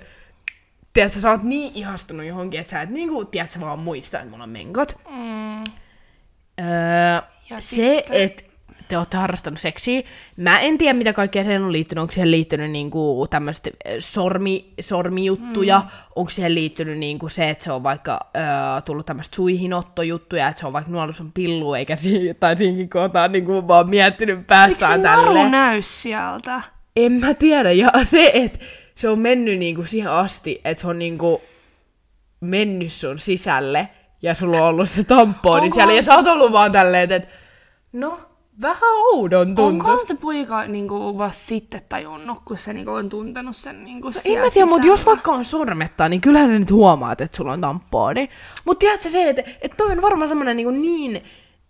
tiedätkö, 0.93 1.19
sä 1.19 1.31
oot 1.31 1.43
niin 1.43 1.71
ihastunut 1.75 2.25
johonkin, 2.25 2.59
että 2.59 2.71
sä 2.71 2.81
et 2.81 2.89
niinku, 2.89 3.25
tiedätkö, 3.25 3.59
vaan 3.59 3.79
muista, 3.79 4.19
että 4.19 4.29
mulla 4.31 4.43
on 4.43 4.49
menkat. 4.49 4.97
Mm. 5.09 5.59
Öö, 6.59 7.21
Ja 7.49 7.61
se, 7.61 7.61
sitten- 7.61 8.21
että 8.21 8.48
te 8.89 8.97
olette 8.97 9.17
harrastanut 9.17 9.59
seksiä. 9.59 10.01
Mä 10.37 10.59
en 10.59 10.77
tiedä, 10.77 10.93
mitä 10.93 11.13
kaikkea 11.13 11.43
siihen 11.43 11.63
on 11.63 11.71
liittynyt. 11.71 12.01
Onko 12.01 12.11
siihen 12.11 12.31
liittynyt 12.31 12.71
niinku 12.71 13.27
tämmöistä 13.29 13.69
sormi, 13.99 14.73
sormijuttuja? 14.81 15.79
Mm. 15.79 15.85
Onko 16.15 16.29
siihen 16.31 16.55
liittynyt 16.55 16.97
niinku 16.97 17.29
se, 17.29 17.49
että 17.49 17.63
se 17.63 17.71
on 17.71 17.83
vaikka 17.83 18.19
öö, 18.37 18.81
tullut 18.85 19.05
tämmöistä 19.05 19.35
suihinottojuttuja, 19.35 20.47
että 20.47 20.59
se 20.59 20.67
on 20.67 20.73
vaikka 20.73 20.91
nuollut 20.91 21.15
sun 21.15 21.31
pillu, 21.31 21.73
eikä 21.73 21.95
siinä, 21.95 22.33
tai 22.33 22.57
siinkin 22.57 22.89
kohtaa 22.89 23.27
niinku 23.27 23.67
vaan 23.67 23.89
miettinyt 23.89 24.37
Miksi 24.37 24.47
päässään 24.47 25.01
naru 25.01 25.23
tälleen. 25.23 25.51
näy 25.51 25.81
sieltä? 25.81 26.61
En 26.95 27.11
mä 27.11 27.33
tiedä. 27.33 27.71
Ja 27.71 27.91
se, 28.03 28.31
että 28.33 28.59
se 28.95 29.09
on 29.09 29.19
mennyt 29.19 29.59
niinku 29.59 29.83
siihen 29.83 30.11
asti, 30.11 30.61
että 30.63 30.81
se 30.81 30.87
on 30.87 30.99
niinku 30.99 31.41
mennyt 32.41 32.91
sun 32.91 33.19
sisälle 33.19 33.89
ja 34.21 34.33
sulla 34.33 34.57
on 34.57 34.63
ollut 34.63 34.89
se 34.89 35.03
tamponi 35.03 35.63
Onko 35.63 35.75
siellä. 35.75 35.93
Ja 35.93 36.03
sä 36.03 36.15
oot 36.15 36.27
ollut 36.27 36.51
vaan 36.51 36.71
tälleen, 36.71 37.03
että 37.03 37.15
et, 37.15 37.27
no, 37.93 38.28
vähän 38.61 38.91
oudon 39.13 39.45
tuntuu. 39.45 39.65
Onkohan 39.65 40.05
se 40.05 40.15
poika 40.15 40.67
niinku 40.67 41.17
vasta 41.17 41.45
sitten 41.45 41.81
tajunnut, 41.89 42.39
kun 42.45 42.57
se 42.57 42.73
niinku 42.73 42.91
on 42.91 43.09
tuntenut 43.09 43.55
sen 43.55 43.83
niinku 43.83 44.07
No, 44.07 44.13
en 44.25 44.39
mä 44.41 44.49
tiedä, 44.49 44.67
mutta 44.67 44.87
jos 44.87 45.05
vaikka 45.05 45.31
on 45.31 45.45
sormetta, 45.45 46.09
niin 46.09 46.21
kyllähän 46.21 46.49
ne 46.49 46.59
nyt 46.59 46.71
huomaat, 46.71 47.21
että 47.21 47.37
sulla 47.37 47.51
on 47.51 47.61
tamponi. 47.61 48.29
Mutta 48.65 48.79
tiedätkö 48.79 49.09
se, 49.09 49.29
että, 49.29 49.43
että 49.61 49.77
toi 49.77 49.91
on 49.91 50.01
varmaan 50.01 50.29
semmoinen 50.29 50.57
niin, 50.57 50.81
niin 50.81 51.23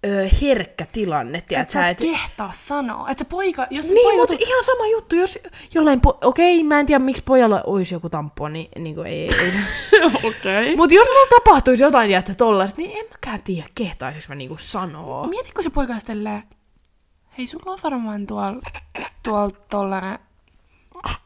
ö, 0.06 0.30
herkkä 0.42 0.86
tilanne, 0.92 1.38
Et 1.38 1.46
tiedätkö 1.46 1.74
sä 1.74 1.88
et 1.88 1.92
että... 1.92 2.04
kehtaa 2.04 2.50
sanoa. 2.54 3.10
Että 3.10 3.24
se 3.24 3.30
poika, 3.30 3.68
jos 3.70 3.88
se 3.88 3.94
Niin, 3.94 4.06
poika 4.06 4.18
mutta 4.18 4.36
ihan 4.40 4.64
sama 4.64 4.88
juttu, 4.88 5.16
jos 5.16 5.40
jollain... 5.74 6.02
Po- 6.08 6.18
Okei, 6.24 6.64
mä 6.64 6.80
en 6.80 6.86
tiedä, 6.86 7.00
miksi 7.00 7.24
pojalla 7.26 7.64
olisi 7.66 7.96
joku 7.96 8.10
tamponi, 8.10 8.70
niin 8.80 8.96
kuin 8.96 9.08
ei... 9.08 9.30
ei. 9.40 9.52
Okei. 10.30 10.76
Mutta 10.76 10.96
jos 10.96 11.08
mulla 11.08 11.28
tapahtuisi 11.30 11.84
jotain, 11.84 12.08
tiedätkö, 12.08 12.36
tollaista, 12.36 12.82
niin 12.82 12.98
en 12.98 13.06
mäkään 13.12 13.44
tiedä, 13.44 13.68
kehtaisinko 13.76 14.26
mä 14.30 14.36
niinku 14.36 14.58
sanoa. 14.60 15.28
Mietitkö 15.28 15.64
se 15.64 15.70
poika 15.70 16.00
silleen, 16.00 16.44
hei 17.40 17.48
sulla 17.48 17.72
on 17.72 17.80
varmaan 17.84 18.28
tuolla 18.28 18.62
tuol 19.24 19.50
tollanen 19.70 20.20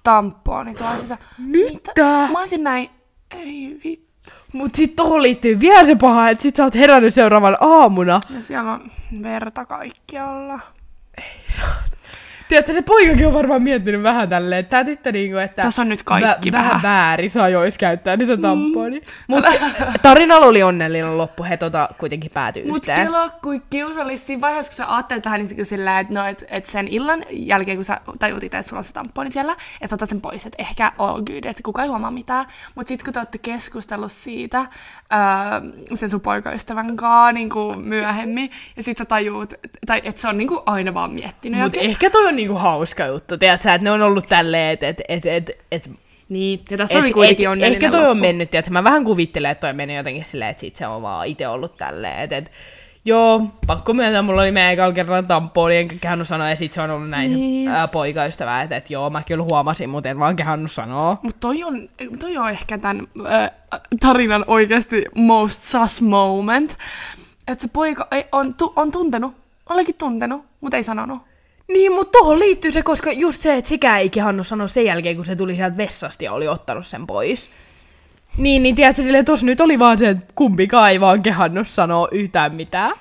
tamponi 0.04 0.76
tuolla 0.76 0.98
sisä. 0.98 1.18
Mitä? 1.38 1.94
Mä 2.32 2.40
olisin 2.40 2.64
näin, 2.64 2.90
ei 3.32 3.80
vittu. 3.84 4.32
Mut 4.54 4.76
sit 4.76 4.96
tohon 4.96 5.24
liittyy 5.24 5.60
vielä 5.60 5.86
se 5.86 5.96
paha, 5.96 6.30
että 6.30 6.42
sit 6.42 6.56
sä 6.56 6.64
oot 6.64 6.76
herännyt 6.76 7.14
seuraavan 7.14 7.58
aamuna. 7.62 8.22
Ja 8.30 8.42
siellä 8.42 8.72
on 8.72 8.92
verta 9.24 9.66
kaikkialla. 9.66 10.60
Tiedätkö, 12.54 12.74
se 12.74 12.82
poikakin 12.82 13.28
on 13.28 13.34
varmaan 13.34 13.64
miettinyt 13.64 14.04
vähän 14.04 14.30
tälleen, 14.30 14.60
että 14.60 14.70
tää 14.70 14.84
tyttö 14.84 15.12
niinku, 15.12 15.38
että... 15.38 15.62
Tässä 15.62 15.82
on 15.82 15.90
nyt 15.90 16.04
kaikki 16.04 16.52
vähän 16.52 16.70
vähän. 16.70 16.82
väärissä 16.82 17.44
ajoissa 17.44 17.80
käyttää 17.80 18.18
niitä 18.18 18.38
tamponia. 18.38 19.00
Mm. 19.00 19.06
Mutta 19.28 19.52
tarinalla 20.02 20.46
oli 20.46 20.64
onnellinen 20.64 21.18
loppu, 21.18 21.44
he 21.44 21.58
tota 21.58 21.90
kuitenkin 21.98 22.32
päätyi 22.34 22.66
Mut 22.66 22.78
yhteen. 22.78 23.08
kela, 23.08 23.30
kuin 23.30 23.62
kiusallista 23.70 24.28
siinä 24.28 24.42
vaiheessa, 24.42 24.70
kun 24.70 24.76
sä 24.76 24.94
ajattelet 24.96 25.24
tähän, 25.24 25.42
niin 25.42 25.66
sillä, 25.66 26.00
että, 26.00 26.14
no, 26.14 26.26
et, 26.26 26.44
et 26.50 26.66
sen 26.66 26.88
illan 26.88 27.26
jälkeen, 27.32 27.78
kun 27.78 27.86
sä 27.86 28.02
tajut 28.20 28.44
itse, 28.44 28.58
että 28.58 28.70
sulla 28.70 28.80
on 28.80 28.84
se 28.84 28.94
tamponi 28.94 29.32
siellä, 29.32 29.56
että 29.82 29.96
otat 29.96 30.10
sen 30.10 30.22
pois, 30.22 30.46
että 30.46 30.56
ehkä 30.60 30.92
all 30.98 31.22
good, 31.22 31.46
että 31.46 31.64
kukaan 31.64 31.84
ei 31.84 31.90
huomaa 31.90 32.12
mitään. 32.12 32.46
Mutta 32.76 32.88
sitten 32.88 33.06
kun 33.06 33.14
te 33.14 33.20
olette 33.20 33.38
keskustellut 33.38 34.12
siitä 34.12 34.60
öö, 34.60 35.20
sen 35.94 36.10
sun 36.10 36.22
poikaystävän 36.22 36.98
kanssa 36.98 37.32
niin 37.32 37.50
kuin 37.50 37.88
myöhemmin, 37.88 38.52
ja 38.78 38.84
sit 38.84 38.98
sä 38.98 39.06
tajuut, 39.06 39.54
tai 39.86 40.02
että 40.04 40.22
se 40.22 40.28
on 40.28 40.38
niin 40.38 40.48
kuin 40.48 40.60
aina 40.66 40.94
vaan 40.94 41.12
miettinyt. 41.14 41.62
Mutta 41.62 41.80
ja- 41.80 41.86
ehkä 41.86 42.10
toi 42.10 42.28
on 42.28 42.36
niinku 42.44 42.60
hauska 42.60 43.06
juttu, 43.06 43.38
tiedätkö, 43.38 43.74
että 43.74 43.84
ne 43.84 43.92
on 43.92 44.02
ollut 44.02 44.28
tälleen, 44.28 44.74
että 44.74 44.88
et, 44.88 45.02
et, 45.08 45.26
et, 45.26 45.50
et, 45.72 45.90
Niin, 46.30 46.62
ja 46.70 46.78
tässä 46.78 47.00
oli 47.00 47.12
kuitenkin 47.12 47.50
onnellinen 47.50 47.84
Ehkä 47.84 47.92
toi 47.92 48.02
on 48.02 48.08
loppu. 48.08 48.22
mennyt, 48.22 48.52
tiedätkö, 48.52 48.72
mä 48.72 48.84
vähän 48.84 49.04
kuvittelen, 49.04 49.52
että 49.52 49.62
toi 49.62 49.70
on 49.70 49.76
mennyt 49.76 49.98
jotenkin 49.98 50.26
silleen, 50.32 50.52
että 50.52 50.62
sit 50.62 50.76
se 50.76 50.88
on 50.88 51.02
vaan 51.02 51.28
itse 51.28 51.48
ollut 51.48 51.78
tälleen, 51.78 52.20
että 52.20 52.38
et, 52.38 52.52
Joo, 53.06 53.42
pakko 53.68 53.94
myöntää, 53.94 54.22
mulla 54.22 54.42
oli 54.42 54.52
meidän 54.52 54.74
ekalla 54.74 54.94
kerralla 54.94 55.24
tamponi, 55.24 55.78
enkä 55.78 55.96
kehannut 56.02 56.28
sanoa, 56.28 56.50
ja 56.50 56.56
sit 56.56 56.74
se 56.74 56.82
on 56.82 56.92
ollut 56.92 57.10
näin 57.10 57.34
Niin. 57.34 57.68
ää, 57.70 57.88
poikaystävä, 57.88 58.62
että 58.62 58.76
et, 58.78 58.90
joo, 58.90 59.10
mä 59.10 59.24
kyllä 59.28 59.44
huomasin, 59.44 59.90
mutta 59.90 60.10
en 60.10 60.20
vaan 60.20 60.36
kehannut 60.36 60.72
sanoa. 60.72 61.18
Mutta 61.22 61.40
toi 61.40 61.64
on, 61.64 61.90
toi 62.20 62.38
on 62.38 62.50
ehkä 62.50 62.78
tämän 62.78 63.08
äh, 63.32 63.52
tarinan 64.00 64.44
oikeasti 64.48 65.06
most 65.16 65.60
sus 65.62 66.02
moment. 66.02 66.78
Että 67.48 67.62
se 67.62 67.68
poika 67.74 68.08
ei, 68.12 68.26
on, 68.32 68.52
tu, 68.58 68.74
on 68.76 68.92
tuntenut, 68.92 69.34
olikin 69.70 69.96
tuntenut, 70.00 70.46
mutta 70.62 70.78
ei 70.78 70.84
sanonut. 70.84 71.22
Niin, 71.74 71.92
mutta 71.92 72.12
tuohon 72.20 72.40
liittyy 72.40 72.72
se, 72.72 72.82
koska 72.84 73.12
just 73.12 73.42
se, 73.42 73.58
että 73.58 73.70
sekä 73.70 73.98
ei 73.98 74.10
kehannut 74.10 74.48
sanoa 74.48 74.68
sen 74.68 74.86
jälkeen, 74.86 75.16
kun 75.16 75.26
se 75.26 75.36
tuli 75.36 75.56
sieltä 75.56 75.78
vessasta 75.78 76.24
ja 76.24 76.34
oli 76.34 76.48
ottanut 76.48 76.88
sen 76.88 77.08
pois. 77.08 77.50
Niin, 78.38 78.64
niin 78.64 78.76
tiedätkö, 78.76 79.02
silleen 79.02 79.26
tossa 79.26 79.46
nyt 79.46 79.62
oli 79.62 79.80
vaan 79.80 79.98
se, 79.98 80.10
että 80.10 80.34
kumpikaan 80.36 80.92
ei 80.92 81.00
vaan 81.00 81.24
kehannut 81.24 81.68
sanoa 81.68 82.08
yhtään 82.12 82.56
mitään. 82.56 82.94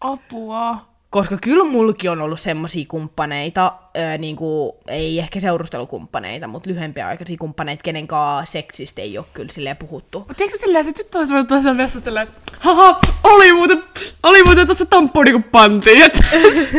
Apua. 0.00 0.89
Koska 1.10 1.38
kyllä 1.42 1.64
mulki 1.64 2.08
on 2.08 2.20
ollut 2.20 2.40
semmosia 2.40 2.84
kumppaneita, 2.88 3.72
öö, 3.96 4.18
niinku, 4.18 4.76
ei 4.88 5.18
ehkä 5.18 5.40
seurustelukumppaneita, 5.40 6.46
mutta 6.46 6.70
lyhyempiä 6.70 7.06
aikaisia 7.06 7.36
kumppaneita, 7.40 7.82
kenen 7.82 8.06
kanssa 8.06 8.52
seksistä 8.52 9.02
ei 9.02 9.18
ole 9.18 9.26
kyllä 9.34 9.52
silleen 9.52 9.76
puhuttu. 9.76 10.18
Mutta 10.18 10.34
tiedätkö 10.34 10.58
silleen, 10.58 10.88
että 10.88 11.02
tyttö 11.02 11.18
olisi 11.18 11.32
voinut 11.32 11.48
tuossa 11.48 11.76
vessassa 11.76 12.04
silleen, 12.04 12.28
haha, 12.58 13.00
oli 13.24 13.52
muuten, 13.52 13.82
oli 14.22 14.44
muuten 14.44 14.66
tuossa 14.66 14.86
tamponi 14.86 15.32
kun 15.32 15.42
pantiin. 15.42 16.02
Et, 16.02 16.18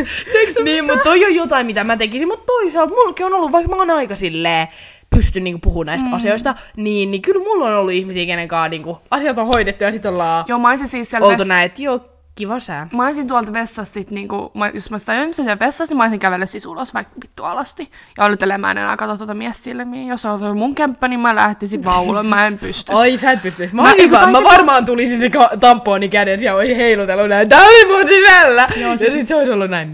niin, 0.64 0.84
mutta 0.84 1.04
toi 1.04 1.24
on 1.24 1.34
jotain, 1.34 1.66
mitä 1.66 1.84
mä 1.84 1.96
tekisin, 1.96 2.28
mutta 2.28 2.46
toisaalta 2.46 2.94
mulki 2.94 3.24
on 3.24 3.34
ollut, 3.34 3.52
vaikka 3.52 3.70
mä 3.70 3.76
oon 3.76 3.90
aika 3.90 4.14
silleen, 4.14 4.68
pysty 5.10 5.40
niinku 5.40 5.58
puhumaan 5.58 5.86
näistä 5.86 6.08
mm. 6.08 6.14
asioista, 6.14 6.54
niin, 6.76 7.10
niin 7.10 7.22
kyllä 7.22 7.44
mulla 7.44 7.66
on 7.66 7.76
ollut 7.76 7.92
ihmisiä, 7.92 8.26
kenen 8.26 8.48
kanssa 8.48 8.68
niinku, 8.68 8.98
asiat 9.10 9.38
on 9.38 9.46
hoidettu 9.46 9.84
ja 9.84 9.92
sit 9.92 10.06
ollaan 10.06 10.44
Joo, 10.48 10.58
mä 10.58 10.76
siis 10.76 11.14
oltu 11.14 11.44
näin, 11.44 11.66
että 11.66 11.82
joo, 11.82 12.11
kiva 12.34 12.60
sää. 12.60 12.88
Mä 12.92 13.06
olisin 13.06 13.28
tuolta 13.28 13.52
vessasta 13.52 13.94
sit 13.94 14.10
niinku, 14.10 14.50
mä, 14.54 14.70
jos 14.74 14.90
mä 14.90 14.98
sitä 14.98 15.14
olisin 15.16 15.34
siellä 15.34 15.58
vessassa, 15.58 15.92
niin 15.92 15.96
mä 15.98 16.04
olisin 16.04 16.18
kävellyt 16.18 16.50
siis 16.50 16.66
ulos 16.66 16.94
vaikka 16.94 17.12
vittu 17.22 17.44
alasti. 17.44 17.90
Ja 18.18 18.24
en 18.70 18.78
enää 18.78 18.96
katso 18.96 19.16
tuota 19.16 19.34
miestä 19.34 19.64
silmiin. 19.64 20.08
Jos 20.08 20.24
on 20.24 20.42
ollut 20.42 20.56
mun 20.58 20.74
kämppä, 20.74 21.08
niin 21.08 21.20
mä 21.20 21.34
lähtisin 21.34 21.84
vaulaan, 21.84 22.26
mä 22.26 22.46
en 22.46 22.58
pysty. 22.58 22.92
Ai, 22.96 23.18
sä 23.18 23.30
et 23.30 23.42
pysty. 23.42 23.70
Mä, 23.72 23.82
Mä- 23.82 23.92
eiku, 23.92 24.14
mä, 24.14 24.26
mä 24.30 24.44
varmaan 24.44 24.84
tulisin 24.84 25.20
se 25.20 25.30
tamponi 25.60 26.08
kädessä 26.08 26.46
ja 26.46 26.54
olisin 26.54 26.76
heilutellut 26.76 27.28
näin, 27.28 27.48
tää 27.48 27.64
oli 27.64 27.86
mun 27.86 28.08
sisällä! 28.08 28.68
Joo, 28.80 28.90
ja 28.92 28.98
siis- 28.98 29.12
sit 29.12 29.28
se 29.28 29.34
olisi 29.36 29.52
ollut 29.52 29.70
näin, 29.70 29.88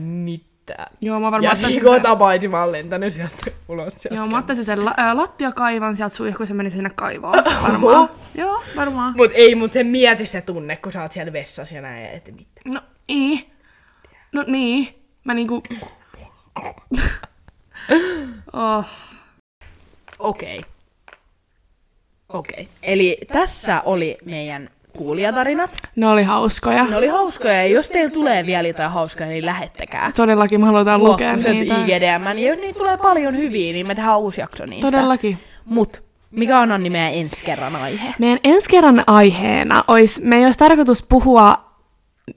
mitä? 0.68 0.86
Joo, 1.00 1.20
mä 1.20 1.30
varmaan 1.30 1.58
Ja 1.60 1.68
sen- 1.68 2.02
tapaisin, 2.02 2.50
mä 2.50 2.60
oon 2.60 2.72
lentänyt 2.72 3.14
sieltä 3.14 3.34
ulos 3.68 3.94
sieltä. 3.96 4.16
Joo, 4.16 4.26
mä 4.26 4.38
ottaisin 4.38 4.64
sen 4.64 4.84
la- 4.84 4.94
ää, 4.96 5.16
lattiakaivan 5.16 5.96
sieltä 5.96 6.14
suihku, 6.14 6.38
kun 6.38 6.46
se 6.46 6.54
meni 6.54 6.70
sinne 6.70 6.90
kaivoon. 6.94 7.44
Varmaan. 7.62 8.10
Joo, 8.34 8.62
varmaan. 8.76 9.14
Mut 9.16 9.30
ei, 9.34 9.54
mut 9.54 9.72
se 9.72 9.84
mieti 9.84 10.26
se 10.26 10.40
tunne, 10.40 10.76
kun 10.76 10.92
sä 10.92 11.02
oot 11.02 11.12
siellä 11.12 11.32
vessassa 11.32 11.74
ja 11.74 11.80
näin, 11.82 12.04
että 12.06 12.32
mitä. 12.32 12.60
No, 12.64 12.80
ei. 13.08 13.50
No 14.32 14.44
niin. 14.46 14.94
Mä 15.24 15.34
niinku... 15.34 15.62
oh. 18.52 18.86
Okei. 20.18 20.62
Okei. 22.28 22.68
Eli 22.82 23.18
tässä 23.32 23.80
oli 23.84 24.18
meidän 24.24 24.70
kuulijatarinat. 24.98 25.70
Ne 25.96 26.06
oli 26.06 26.22
hauskoja. 26.22 26.84
Ne 26.84 26.96
oli 26.96 27.06
hauskoja, 27.06 27.54
ja 27.54 27.66
jos 27.66 27.88
teillä 27.88 28.10
tulee 28.10 28.46
vielä 28.46 28.68
jotain 28.68 28.90
hauskaa, 28.90 29.26
niin 29.26 29.46
lähettäkää. 29.46 30.12
Todellakin 30.16 30.60
me 30.60 30.66
halutaan 30.66 31.04
lukea 31.04 31.36
niitä. 31.36 31.74
IGDM, 31.74 32.38
ja 32.38 32.48
jos 32.48 32.58
niitä 32.58 32.78
tulee 32.78 32.96
paljon 32.96 33.36
hyviä, 33.36 33.72
niin 33.72 33.86
me 33.86 33.94
tehdään 33.94 34.20
uusi 34.20 34.40
jakso 34.40 34.66
niistä. 34.66 34.90
Todellakin. 34.90 35.38
Mut, 35.64 36.02
mikä 36.30 36.60
on 36.60 36.72
Anni 36.72 36.90
meidän 36.90 37.14
ensi 37.14 37.44
kerran 37.44 37.76
aihe? 37.76 38.14
Meidän 38.18 38.38
ensi 38.44 38.70
kerran 38.70 39.04
aiheena 39.06 39.84
olisi, 39.88 40.24
meidän 40.24 40.46
olisi 40.46 40.58
tarkoitus 40.58 41.06
puhua 41.08 41.68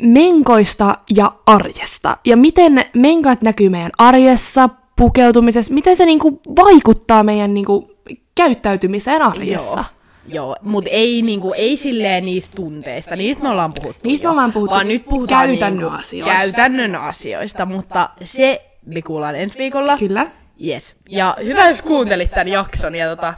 menkoista 0.02 0.97
ja 1.15 1.32
arjesta. 1.45 2.17
Ja 2.26 2.38
miten 2.38 2.86
menkat 2.93 3.41
näkyy 3.41 3.69
meidän 3.69 3.91
arjessa, 3.97 4.69
pukeutumisessa, 4.95 5.74
miten 5.74 5.97
se 5.97 6.06
niinku 6.06 6.39
vaikuttaa 6.56 7.24
meidän 7.24 7.54
niinku 7.54 7.91
käyttäytymiseen 8.36 9.21
arjessa. 9.21 9.80
Joo. 9.80 10.00
Joo, 10.27 10.55
mutta 10.62 10.89
ei, 10.93 11.21
niinku, 11.21 11.53
ei 11.53 11.77
silleen 11.77 12.25
niistä 12.25 12.55
tunteista, 12.55 13.15
niistä 13.15 13.43
me 13.43 13.49
ollaan 13.49 13.71
puhuttu 13.81 14.01
Niistä 14.03 14.27
me 14.27 14.31
ollaan 14.31 14.51
puhuttu 14.53 14.75
vaan 14.75 14.88
nyt 14.88 15.05
puhutaan 15.05 15.47
käytännön 15.47 15.79
niinku, 15.79 15.95
asioista. 15.99 16.34
Käytännön 16.36 16.95
asioista, 16.95 17.65
mutta 17.65 18.10
se 18.21 18.62
me 18.86 19.01
kuullaan 19.01 19.36
ensi 19.36 19.57
viikolla. 19.57 19.97
Kyllä. 19.97 20.27
Yes. 20.67 20.95
Ja 21.10 21.38
hyvä, 21.43 21.69
jos 21.69 21.81
kuuntelit 21.81 22.31
tämän 22.31 22.47
jakson. 22.47 22.95
Ja 22.95 23.07
tota, 23.15 23.34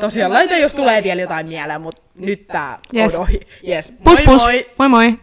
tosiaan 0.00 0.32
laita, 0.32 0.56
jos 0.56 0.74
tulee 0.74 1.02
vielä 1.02 1.22
jotain 1.22 1.46
mieleen, 1.46 1.80
mutta 1.80 2.02
nyt 2.18 2.46
tää 2.46 2.78
Yes. 2.96 3.14
on 3.14 3.20
ohi. 3.20 3.40
Yes. 3.68 3.90
Pus 4.04 4.04
Moi 4.04 4.24
pus. 4.24 4.42
moi! 4.42 4.66
moi 4.78 4.88
moi. 4.88 5.18